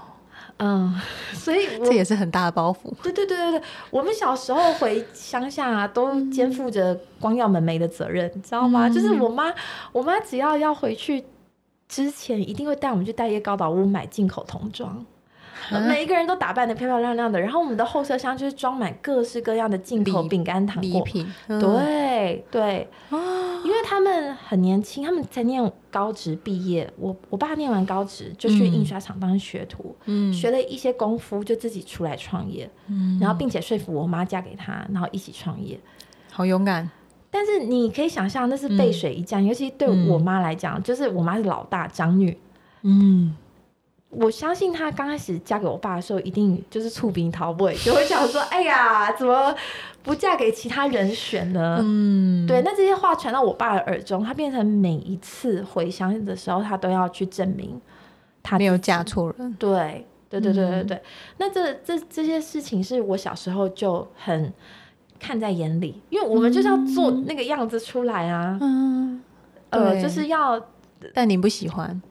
[0.56, 0.98] 嗯，
[1.34, 8.88] 所以我这也是很大的包袱，对对对对对，我们小时候回乡下啊，都肩负着光耀门楣的责任，你知道吗？
[8.88, 9.52] 嗯就是我妈，
[9.92, 11.22] 我妈只要要回去
[11.86, 15.04] 之前，一定会带我们去大叶高岛屋买进口童装。
[15.70, 21.06] 啊每一个人都打扮的漂漂亮亮的，然后我们的后车厢就是装满各式各样的进口饼干糖果。
[21.46, 26.90] 对对，因为他们很年轻，他们才念高职毕业。
[26.96, 32.68] 我我爸念完高职就去嗯印刷厂当学徒，嗯学了一些功夫，就自己出来创业。
[32.88, 35.78] 嗯然后并且说服我妈嫁给他，然后一起创业。
[36.30, 36.90] 好勇敢，
[37.30, 42.36] 但是你可以想象，那是背水一战，尤其对我妈来讲，就是我妈是老大长女。
[42.84, 43.36] 嗯
[44.14, 49.54] 我相信她刚开始嫁给我爸的时候，一定就是触鼻桃味，就会想说：“哎呀，怎么
[50.02, 57.80] 不嫁给其他人选呢？”嗯，对，那这些话传到我爸的耳中，他变成每一次回乡的时候，他都要去证明
[58.42, 61.02] 他没有嫁错人，对，对对对对嗯对。
[61.38, 64.52] 那这这这些事情是我小时候就很
[65.18, 69.22] 看在眼里，因为我们就是要做那个样子出来啊，嗯，
[69.70, 70.62] 呃，就是要
[71.14, 72.02] 但你不喜欢，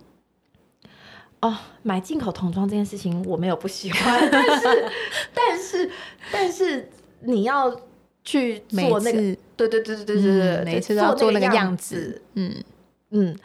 [1.42, 4.90] 哦，买进口童装这件事情我没有不喜欢， 但是
[5.34, 5.92] 但是
[6.32, 6.88] 但是
[7.22, 7.76] 你要
[8.24, 9.20] 去做那个，
[9.58, 12.64] 对对对对对对，每次要做那个样子，嗯
[13.10, 13.36] 嗯，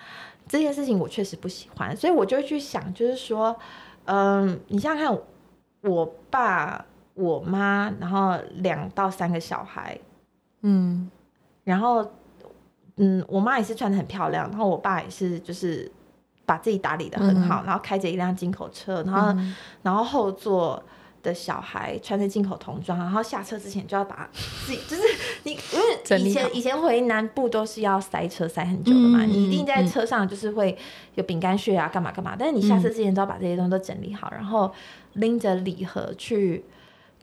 [0.47, 3.57] 这件事情我确实不喜欢，所以我就去想，就是说，
[4.05, 5.19] 嗯，你想想看，
[5.81, 9.99] 我爸我妈，然后两到三个小孩，
[10.61, 11.11] 嗯，
[11.65, 12.07] 然后
[12.97, 15.91] 嗯，我妈也是穿的很漂亮，然后我爸也是就是。
[16.47, 19.55] 把自己打理的很好，然后开着一辆进口车，然后、嗯。
[19.83, 20.83] 然后后座
[21.23, 24.29] 的小孩穿着进口童装，然后下车之前就要把
[24.65, 25.03] 自己， 就是
[25.43, 30.79] 你因为以前以前回南部都是要塞车塞很久的嘛，嗯你一定在嗯车上就是会
[31.17, 34.73] 有饼干屑啊，干嘛干嘛，但是你下车之前都要把这些东西都整理好，然后
[35.15, 36.65] 拎着礼盒去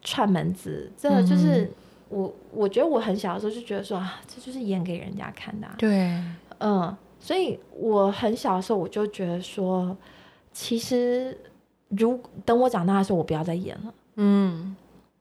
[0.01, 1.61] 串门子，这个就是。
[1.61, 1.71] 嗯。
[2.09, 6.21] 我我觉得我很小的时候就觉得说啊，这就是演给人家看的、啊，对，
[6.59, 9.95] 嗯，所以我很小的时候我就觉得说，
[10.51, 11.37] 其实
[11.87, 13.93] 如等我长大的时候，我不要再演了。
[14.15, 14.75] 嗯，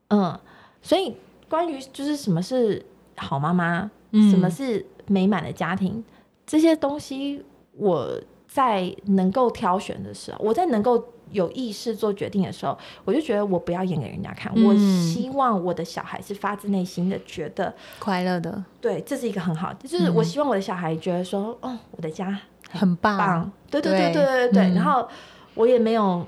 [0.09, 0.37] 嗯，
[0.81, 1.15] 所以
[1.49, 2.85] 关于就是什么是
[3.15, 6.03] 好妈妈，嗯什么是美满的家庭，
[6.45, 7.41] 这些东西，
[7.71, 11.01] 我在能够挑选的时候，我在能够
[11.33, 22.39] 有意识做决定的时候，我就觉得我不要演给人家看，我嗯希望我的小孩是发自内心的觉得，快乐的，对，这是一个很好，就是我希望我的小孩觉得说，哦，我的家
[22.71, 25.05] 很棒，棒，对对对对对对然后
[25.55, 26.25] 我也没有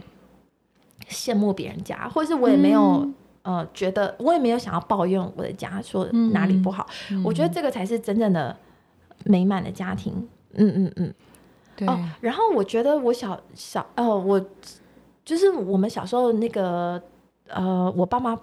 [1.08, 3.16] 羡慕别人家，或者是我也没有、嗯。
[3.46, 6.84] 呃觉得我也没有想要抱怨我的家说嗯哪里不好。
[7.24, 8.58] 我觉得这个才是真正的
[9.24, 10.28] 美满的家庭。
[10.54, 11.14] 嗯嗯嗯。
[11.76, 14.44] 对，哦，然后我觉得我小小哦，我
[15.26, 17.02] 就是我们小时候那个
[17.48, 18.40] 呃，我爸妈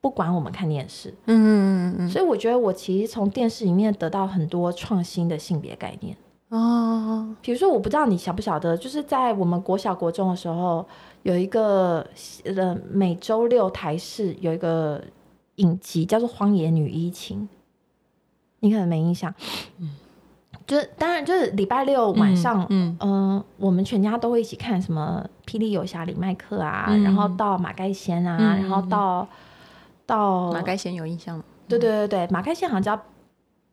[0.00, 6.16] 不管我们看电视，嗯嗯嗯嗯所以我觉得我其实从电视里面得到很多创新的性别概念。
[6.50, 10.86] 嗯，哦，比如说，我不知道你晓不晓得，就是在我们国小国中的时候，
[11.22, 12.06] 有一个
[12.44, 15.02] 呃每周六台视有一个
[15.56, 17.40] 影集叫做《荒野女医情》，
[18.60, 19.34] 你可能没印象。
[19.78, 19.90] 嗯，
[20.66, 22.96] 就是当然就是礼拜六晚上，嗯。
[23.00, 27.02] 嗯、我们全家都会一起看什么《霹雳游侠》李麦克啊，嗯。
[27.02, 29.28] 然后到马盖先啊，嗯然后到
[30.06, 31.44] 到马盖先有印象吗？
[31.68, 33.02] 对对对对，马盖先好像叫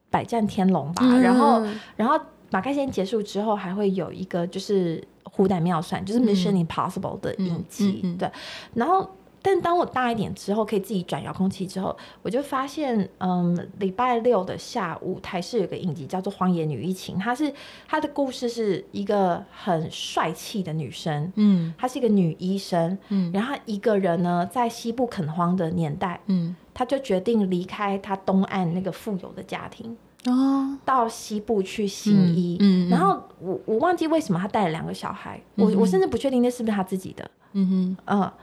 [0.09, 1.21] 百战天龙吧，嗯。
[1.21, 1.63] 然后
[1.95, 2.19] 然后
[2.49, 8.17] 马盖先结束之后，还会有一个就是虎胆妙算，就是 Mission Impossible 的影集，嗯嗯嗯。
[8.17, 8.31] 对。
[8.73, 9.09] 然后，
[9.41, 17.51] 但当我大一点之后，可以自己转遥控器之后，我就发现，嗯，礼拜六的下午，台视有个影集叫做《荒野女疫情》，它是
[17.87, 29.97] 它的故事是一个很帅气的女生，嗯她是一个女医生，嗯然后一个人呢，在西部垦荒的年代，嗯她就决定离开她东岸那个富有的家庭。
[30.25, 38.33] 哦，到西部去行医，嗯然后我我忘记为什么他带了两个小孩，我我甚至不确定那是不是他自己的，嗯哼嗯呃，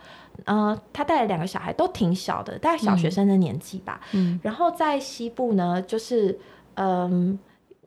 [0.93, 4.01] 他带了两个小孩，都挺小的，大概小学生的年纪吧。
[4.13, 6.39] 嗯然后在西部呢，就是
[6.75, 7.39] 嗯、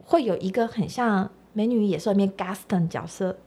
[0.04, 3.38] 会有一个很像《美女与野兽》里面 Gaston 角色。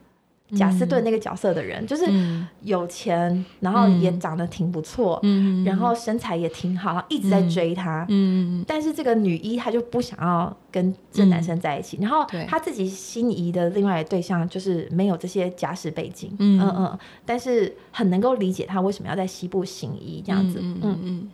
[0.57, 2.47] 贾斯顿那个角色的人，就是嗯。
[2.63, 8.07] 有钱，然后也长得挺不错，嗯然后身材也挺好，然后一直在追他。
[8.09, 21.31] 嗯但是这个女一她就不想要跟这男生在一起，然后她自己心仪的另外的对象就是没有这些家世背景，嗯嗯嗯，但是很能够理解她为什么要在西部行医这样子，嗯嗯嗯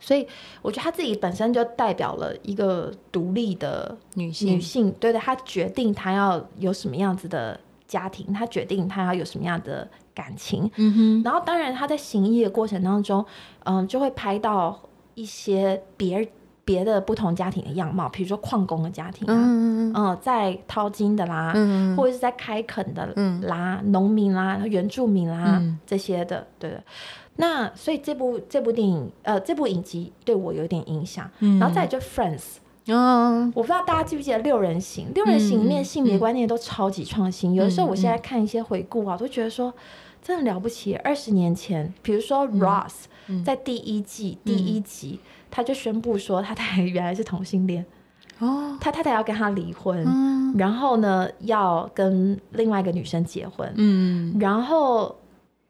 [0.00, 0.26] 所以
[0.62, 7.60] 我觉得她自己本身就代表了一个独立的女性女性，对的，她决定她要有什么样子的
[7.92, 11.22] 家庭，他决定他要有什么样的感情，嗯哼。
[11.22, 13.22] 然后当然他在行医的过程当中，
[13.64, 14.80] 嗯，就会拍到
[15.14, 16.26] 一些别
[16.64, 23.42] 别的不同家庭的样貌，比如说矿工的家庭啊，嗯嗯，在淘金的啦，嗯或者是在开垦的嗯。
[23.42, 25.78] 啦，农民啦、原住民啦、嗯。
[25.84, 26.82] 这些的，对的。
[27.36, 31.28] 那所以这部这部电影，呃，这部影集对我有点影响。
[31.40, 31.58] 嗯。
[31.58, 32.56] 然后再来就 Friends，
[32.88, 37.54] 哦我不知道大家记不记得六人行，六人行里面嗯性别观念都超级创新。
[37.54, 39.72] 有的时候我现在看一些回顾啊，都觉得说
[40.20, 40.94] 真的了不起。
[40.96, 43.04] 二十年前，比如说 Ross、
[43.44, 45.20] 在第一季第一集，
[45.50, 47.86] 他就宣布说他太太原来是同性恋，
[48.40, 48.76] 哦。
[48.80, 50.54] 他太太要跟他离婚，嗯。
[50.58, 54.36] 然后呢要跟另外一个女生结婚，嗯。
[54.40, 55.16] 然后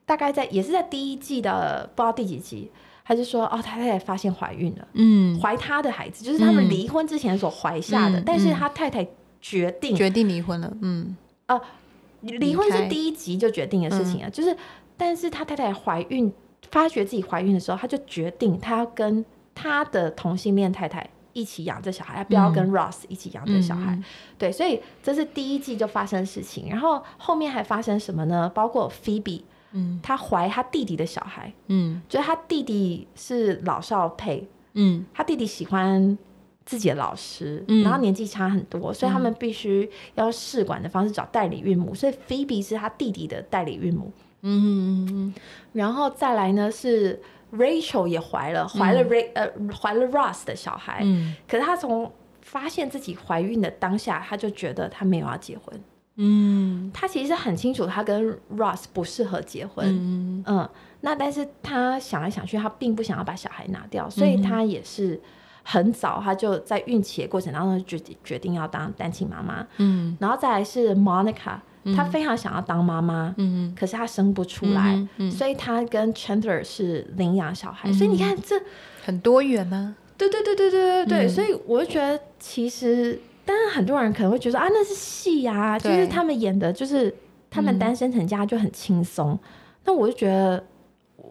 [0.06, 2.70] 大概在也是在第一季的不知道第几集，
[3.04, 4.88] 他就说哦，他太太发现怀孕了。
[4.94, 5.40] 嗯。
[5.40, 6.70] 怀他的孩子，就是他们嗯。
[6.70, 8.54] 离婚之前所怀下的，嗯但是嗯。
[8.54, 9.06] 他太太
[9.40, 11.16] 决定决定离婚了嗯。
[12.20, 14.56] 离婚是第一集就决定的事情啊，就是，
[14.96, 16.32] 但是他太太怀孕，
[16.70, 19.24] 发觉自己怀孕的时候，他就决定他要跟
[19.54, 23.92] 他的同性恋太太一起养这小孩，他不要跟 Ross 一起养这小孩。
[23.92, 24.04] 嗯。
[24.38, 28.48] 对，所以这是第一季就发生事情，然后后面还发生什么呢？
[28.54, 29.42] 包括 Phoebe，
[29.72, 30.00] 嗯。
[30.02, 32.00] 她怀她弟弟的小孩，嗯。
[32.08, 35.04] 就是她弟弟是老少配，嗯。
[35.12, 36.16] 他弟弟喜欢
[36.64, 37.82] 自己的老师，嗯。
[37.82, 44.12] 然后年纪差很多，所以他们必须要试管的方式找代理孕母，所以 Phoebe 是他弟弟的代理孕母。
[44.44, 45.34] 嗯嗯
[45.72, 47.20] 然后再来呢是
[47.52, 51.36] Rachel 也怀了，怀了 Ray、呃怀了 Ross 的小孩，嗯。
[51.46, 52.10] 可是她从
[52.40, 55.80] 发现自己怀孕的当下，她就觉得她没有要结婚。
[56.16, 56.90] 嗯。
[56.92, 59.86] 她其实很清楚，他跟 Ross 不适合结婚。
[59.86, 60.44] 嗯。
[60.46, 60.68] 嗯，
[61.00, 65.20] 那但是他想来想去，他并不想要把小孩拿掉，所以嗯他也是
[65.62, 69.66] 很早他就在孕期的过程当中决定决定要当单亲妈妈。
[69.78, 70.16] 嗯。
[70.20, 71.58] 然后再来是 Monica，、
[71.96, 73.74] 她非常想要当妈妈，嗯。
[73.78, 77.92] 可是她生不出来，嗯嗯所以她跟 Chandler 是领养小孩。
[77.92, 78.60] 所以你看这，
[79.04, 81.28] 很多元呢、对对对对对对对，嗯。
[81.28, 87.14] 所以我就觉得其实，当然很多人可能会觉得啊，那是戏呀、就是他们演的，就是
[87.50, 89.38] 他们嗯单身成家就很轻松。
[89.84, 90.64] 那我就觉得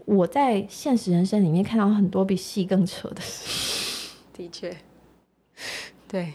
[0.05, 4.76] 我在现实人生里面看到很多比戏更扯的事，的确，
[6.07, 6.34] 对，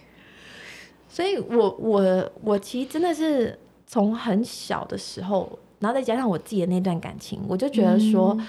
[1.08, 8.34] 所以我我我其实真的是从很小的时候，然后再加上我自己的那段感情，我就觉得说。
[8.38, 8.46] 嗯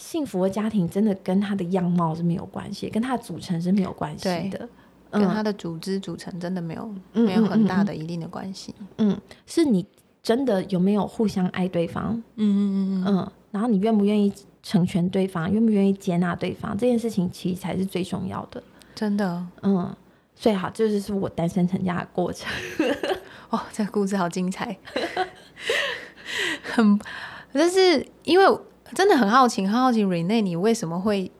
[0.00, 4.68] 幸福的家庭真的跟他的样貌是没有关系，跟他的组成是没有关系的。
[5.10, 8.74] 跟嗯他的组织组成真的没有、嗯没有很大嗯的一定的关系。
[8.98, 9.84] 嗯，是你
[10.22, 12.14] 真的有没有互相爱对方？
[12.36, 14.32] 嗯嗯嗯嗯，然后你愿不愿意
[14.62, 18.62] 成全对方，愿不愿意接纳对方，这件事情其实才是最重要的。
[18.94, 19.94] 真的嗯，
[20.34, 22.52] 最好，这就是我单身成家的过程。
[23.50, 24.76] 哦，这个故事好精彩，
[26.62, 26.98] 很，
[27.52, 28.44] 但是因为
[28.94, 31.30] 真的很好奇，很好奇 Rene 你为什么会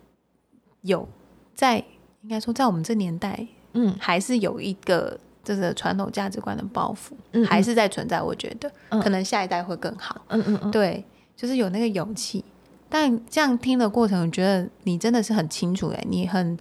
[0.82, 1.06] 有
[1.54, 1.84] 在
[2.22, 8.20] 应该说在我们这年代嗯还是有一个这个传统价值观的包袱，嗯还是在存在。
[8.20, 10.20] 我觉得、嗯可能下一代会更好。
[10.28, 11.04] 嗯嗯嗯，对，
[11.36, 12.44] 就是有那个勇气。
[12.90, 16.58] 但这样听的过程，我觉得你真的是很清楚哎，你很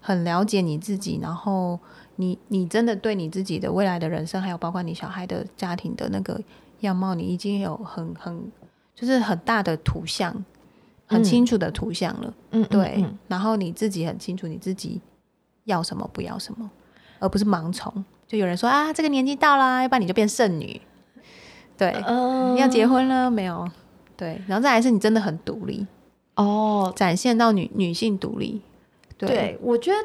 [0.00, 1.78] 很了解你自己，然后
[2.16, 6.40] 你你真的对你自己的未来的人生，还有包括你小孩的家庭的那个
[6.80, 8.50] 样貌，你已经有很很
[8.94, 10.32] 就是很大的图像，
[11.06, 12.34] 很嗯清楚的图像了。
[12.50, 15.00] 嗯，嗯对，嗯然后你自己很清楚你自己
[15.68, 16.68] 要什么，不要什么，
[17.20, 18.04] 而不是盲从。
[18.26, 20.80] 就有人说啊，这个年纪到啦，要不然你就变剩女。
[21.76, 23.68] 对，嗯要结婚了没有？
[24.16, 25.86] 对，然后再来是你真的很独立，
[26.34, 28.60] 哦，展现到女女性独立。
[29.16, 29.96] 对，对，我觉得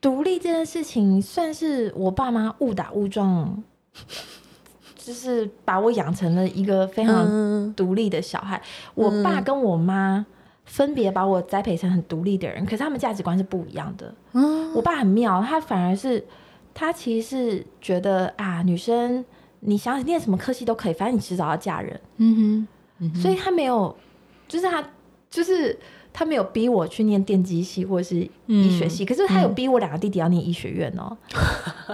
[0.00, 3.62] 独立这件事情算是我爸妈误打误撞，
[4.96, 8.60] 就是把我养成了一个非常嗯独立的小孩。
[8.94, 10.24] 我爸跟我妈
[10.70, 14.14] 分别把我栽培成很独立的人，可是他们价值观是不一样的。
[14.32, 14.72] 嗯。
[14.74, 16.24] 我爸很妙，他反而是
[16.72, 19.24] 他其实是觉得啊，女生
[19.60, 22.68] 你想念什么科系都可以，反正你迟早要嫁人，嗯哼，
[23.00, 23.20] 嗯哼。
[23.20, 23.96] 所以他没有，
[24.46, 24.84] 就是他
[25.28, 25.78] 就是。
[26.12, 31.16] 他没有逼我去念电机系或是医学系，可是他有逼我两个弟弟要念医学院哦，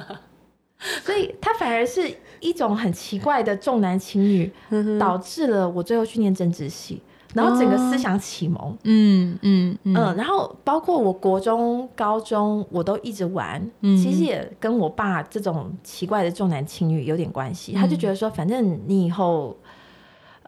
[1.05, 2.11] 所以他反而是
[2.41, 7.03] 一种很奇怪的重男轻女，嗯导致了我最后去念政治系，
[7.37, 9.95] 然后整个思想启蒙，嗯嗯嗯。
[9.95, 13.97] 嗯，然后包括我国中、高中，我都一直玩，嗯。
[13.97, 17.73] 其实也跟我爸这种奇怪的重男轻女有点关系。
[17.75, 19.55] 他就觉得说，反正你以后，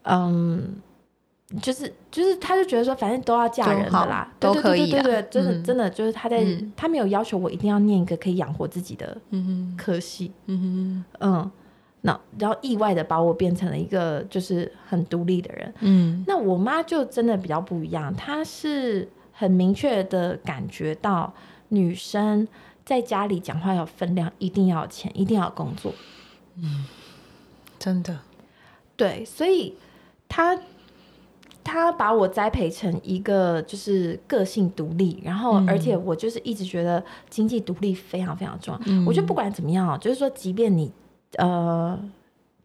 [0.05, 0.76] 嗯，
[1.61, 5.03] 就是就是，他就觉得说，反正都要嫁人的啦，都可以啦。
[5.03, 6.72] 对对对对，真的、嗯真的就是他在、嗯。
[6.74, 9.16] 他没有要求我一定要念一个可以养活自己的
[9.76, 11.05] 科系，嗯哼。
[11.20, 11.51] 嗯，
[12.01, 15.74] 那然后意外的把我变成了一个就是很独立的人。
[15.80, 21.32] 嗯那我妈就真的比较不一样，她是很明确的感觉到
[21.68, 22.46] 女生
[22.84, 25.92] 在家里讲话要分量，一定要有钱，一定要工作。
[26.57, 26.86] 嗯
[27.78, 28.18] 真的，
[28.96, 29.74] 对，所以
[30.28, 30.59] 她
[31.62, 38.80] 她把我栽培成一个就是个性独立，然后嗯而且我就是一直觉得经济独立非常非常重要。
[38.86, 40.90] 嗯我觉得不管怎么样哦，就是说，即便你
[41.37, 41.99] 呃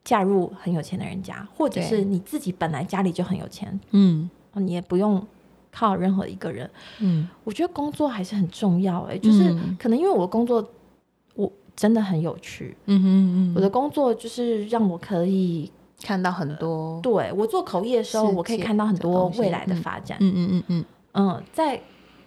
[0.03, 4.30] 嫁入很有钱的人家，或者是你自己本来家里就很有钱，嗯。
[4.55, 5.26] 你也不用
[5.72, 6.70] 靠任何一个人。
[6.99, 7.28] 嗯。
[7.43, 9.76] 我觉得工作还是很重要哎、就是嗯。
[9.80, 10.64] 可能因为我工作
[11.36, 20.18] 我真的很有趣，嗯哼嗯我的工作就是让我可以看到很多，对我做口译的时候，我可以看到很多未来的发展。
[20.22, 20.86] 嗯嗯嗯嗯。
[21.14, 21.82] 嗯，在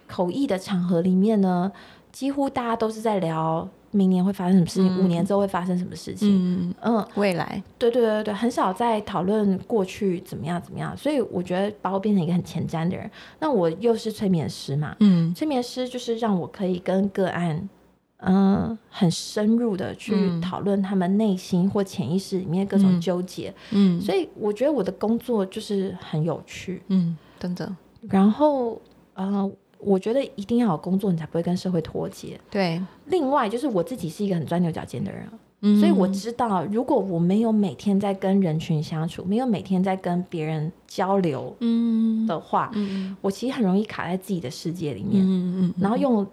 [0.07, 1.71] 口译的场合里面呢，
[2.11, 4.99] 几乎大家都是在聊明年会发生什么事情，嗯。
[5.03, 6.29] 五年之后会发生什么事情。
[6.29, 13.09] 嗯，嗯，未来，对对对对，很少在讨论过去怎么样怎么样，所以我觉得把我变成一个很前瞻的人。
[13.39, 15.33] 那我又是催眠师嘛，嗯。
[15.33, 17.69] 催眠师就是让我可以跟个案，
[18.17, 20.41] 嗯、很深入的去嗯。
[20.41, 23.01] 讨论他们内心或潜意识里面各种嗯。
[23.01, 26.81] 纠结，嗯，所以我觉得我的工作就是很有趣。
[26.87, 27.75] 嗯，真的，
[28.09, 28.81] 然后，
[29.13, 32.39] 呃，我觉得一定要有工作，你才不会跟社会脱节。
[32.49, 35.29] 对，另外，就是我自己是一个很钻牛角尖的人，
[35.61, 35.79] 嗯。
[35.79, 42.25] 所以我知道，如果我没有每天在跟人群相处，没有每天在跟别人交流嗯。
[42.25, 46.25] 的话，嗯我其实很容易卡在自己的世界里面，嗯嗯，然后用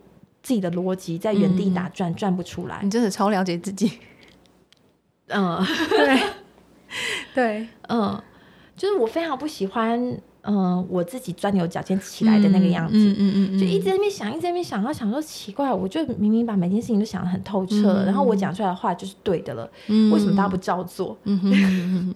[0.42, 2.80] 自己的逻辑在原地打转，转不出来。
[2.82, 2.90] 你。
[2.90, 3.92] 真的超了解自己，
[5.28, 5.58] 嗯
[5.90, 6.20] 对。
[7.34, 8.22] 对，嗯，
[8.76, 10.16] 就是我非常不喜欢
[10.46, 12.94] 嗯、我自己钻牛角尖起来的那个样子。
[12.96, 21.16] 嗯嗯嗯，就一直在那边想，一直在那边想，然后想说奇怪，我就明明把每件事情都想得很透彻然后我讲出来的话就是对的了，嗯为什么大家不照做？
[21.24, 22.14] 嗯哼嗯哼嗯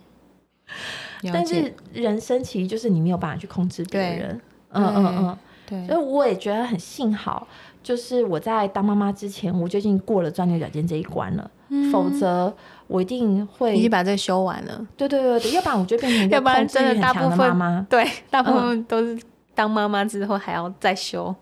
[1.32, 7.48] 但是人生其实就是你没有办法去控制别人，嗯嗯嗯，对所以我也觉得很幸好，
[7.82, 11.50] 就是我在当妈妈之前，我就已经过了钻牛角尖这一关了，
[11.90, 12.54] 否则
[12.88, 14.86] 我一定会嗯已经把这个修完了。
[14.96, 17.86] 对对对对，要不然我就变成一个要不然控制真的大欲很强的部分妈妈。
[17.88, 19.16] 对，大部嗯分都是
[19.54, 21.34] 当妈妈之后还要再修，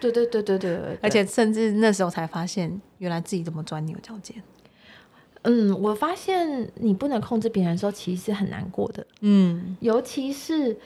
[0.00, 4.36] 对对对对对对，而且甚至那时候才发现，原来自己这么钻牛角尖。
[5.42, 10.76] 嗯，我发现你不能控制别人的时候，其实是很难过的，嗯尤其是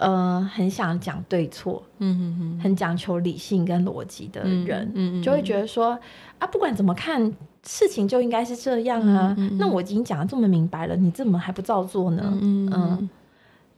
[0.00, 5.22] 呃很想讲对错、嗯嗯很讲求理性跟逻辑的嗯人，嗯嗯。
[5.22, 5.98] 就会觉得说
[6.38, 7.32] 啊，不管怎么看，
[7.66, 9.34] 事情就应该是这样啊。
[9.36, 9.58] 嗯嗯嗯。
[9.58, 12.22] 那我已经讲的这么明白了，你怎么还不照做呢？
[12.40, 13.10] 嗯嗯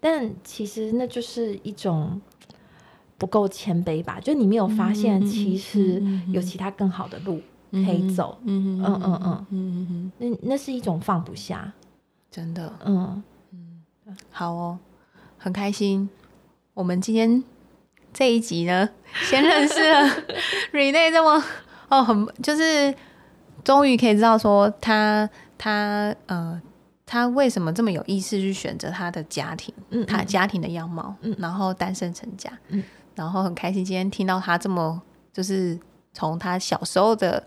[0.01, 2.21] 但其实那就是一种
[3.19, 6.23] 不够谦卑吧，就你没有发现，嗯嗯嗯其实嗯嗯。
[6.29, 7.43] 嗯有其他更好的路可
[7.73, 8.39] 嗯以走。
[8.45, 11.73] 嗯嗯嗯嗯嗯嗯嗯，那那是一种放不下。
[12.31, 12.73] 真的。
[12.85, 13.23] 嗯，
[14.31, 14.79] 好哦，
[15.43, 16.09] 很开心。
[16.73, 17.43] 我们今天
[18.15, 18.89] 这一集呢，
[19.29, 20.09] 先认识了
[20.73, 21.43] Rene 这么
[21.89, 22.95] 哦，很就是
[23.65, 25.29] 终于可以知道说他
[25.59, 26.61] 他呃
[27.05, 32.83] 他为什么这么有意识去选择他的家庭，嗯嗯他家庭的样貌，嗯然后单身成家，嗯。
[33.15, 35.03] 然后很开心今天听到他这么
[35.35, 35.79] 就是
[36.15, 37.43] 从他小时候的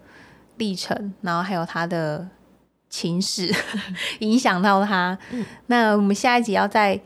[0.57, 2.27] 历程，然后还有他的
[2.87, 3.51] 情史
[4.19, 5.17] 影响到他。
[5.31, 5.43] 嗯。
[5.65, 6.99] 那我们下一集要再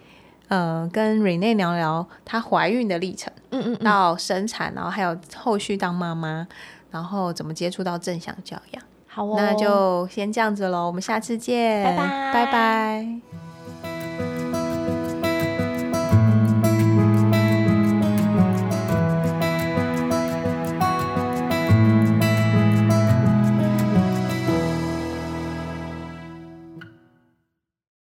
[0.50, 6.46] 呃跟 Rene 聊聊她怀孕的历程，嗯嗯嗯，到生产，然后还有后续当妈妈，
[6.92, 8.84] 然后怎么接触到正向教养。
[9.08, 13.29] 好哦，那就先这样子喽，我们下次见，拜拜拜拜。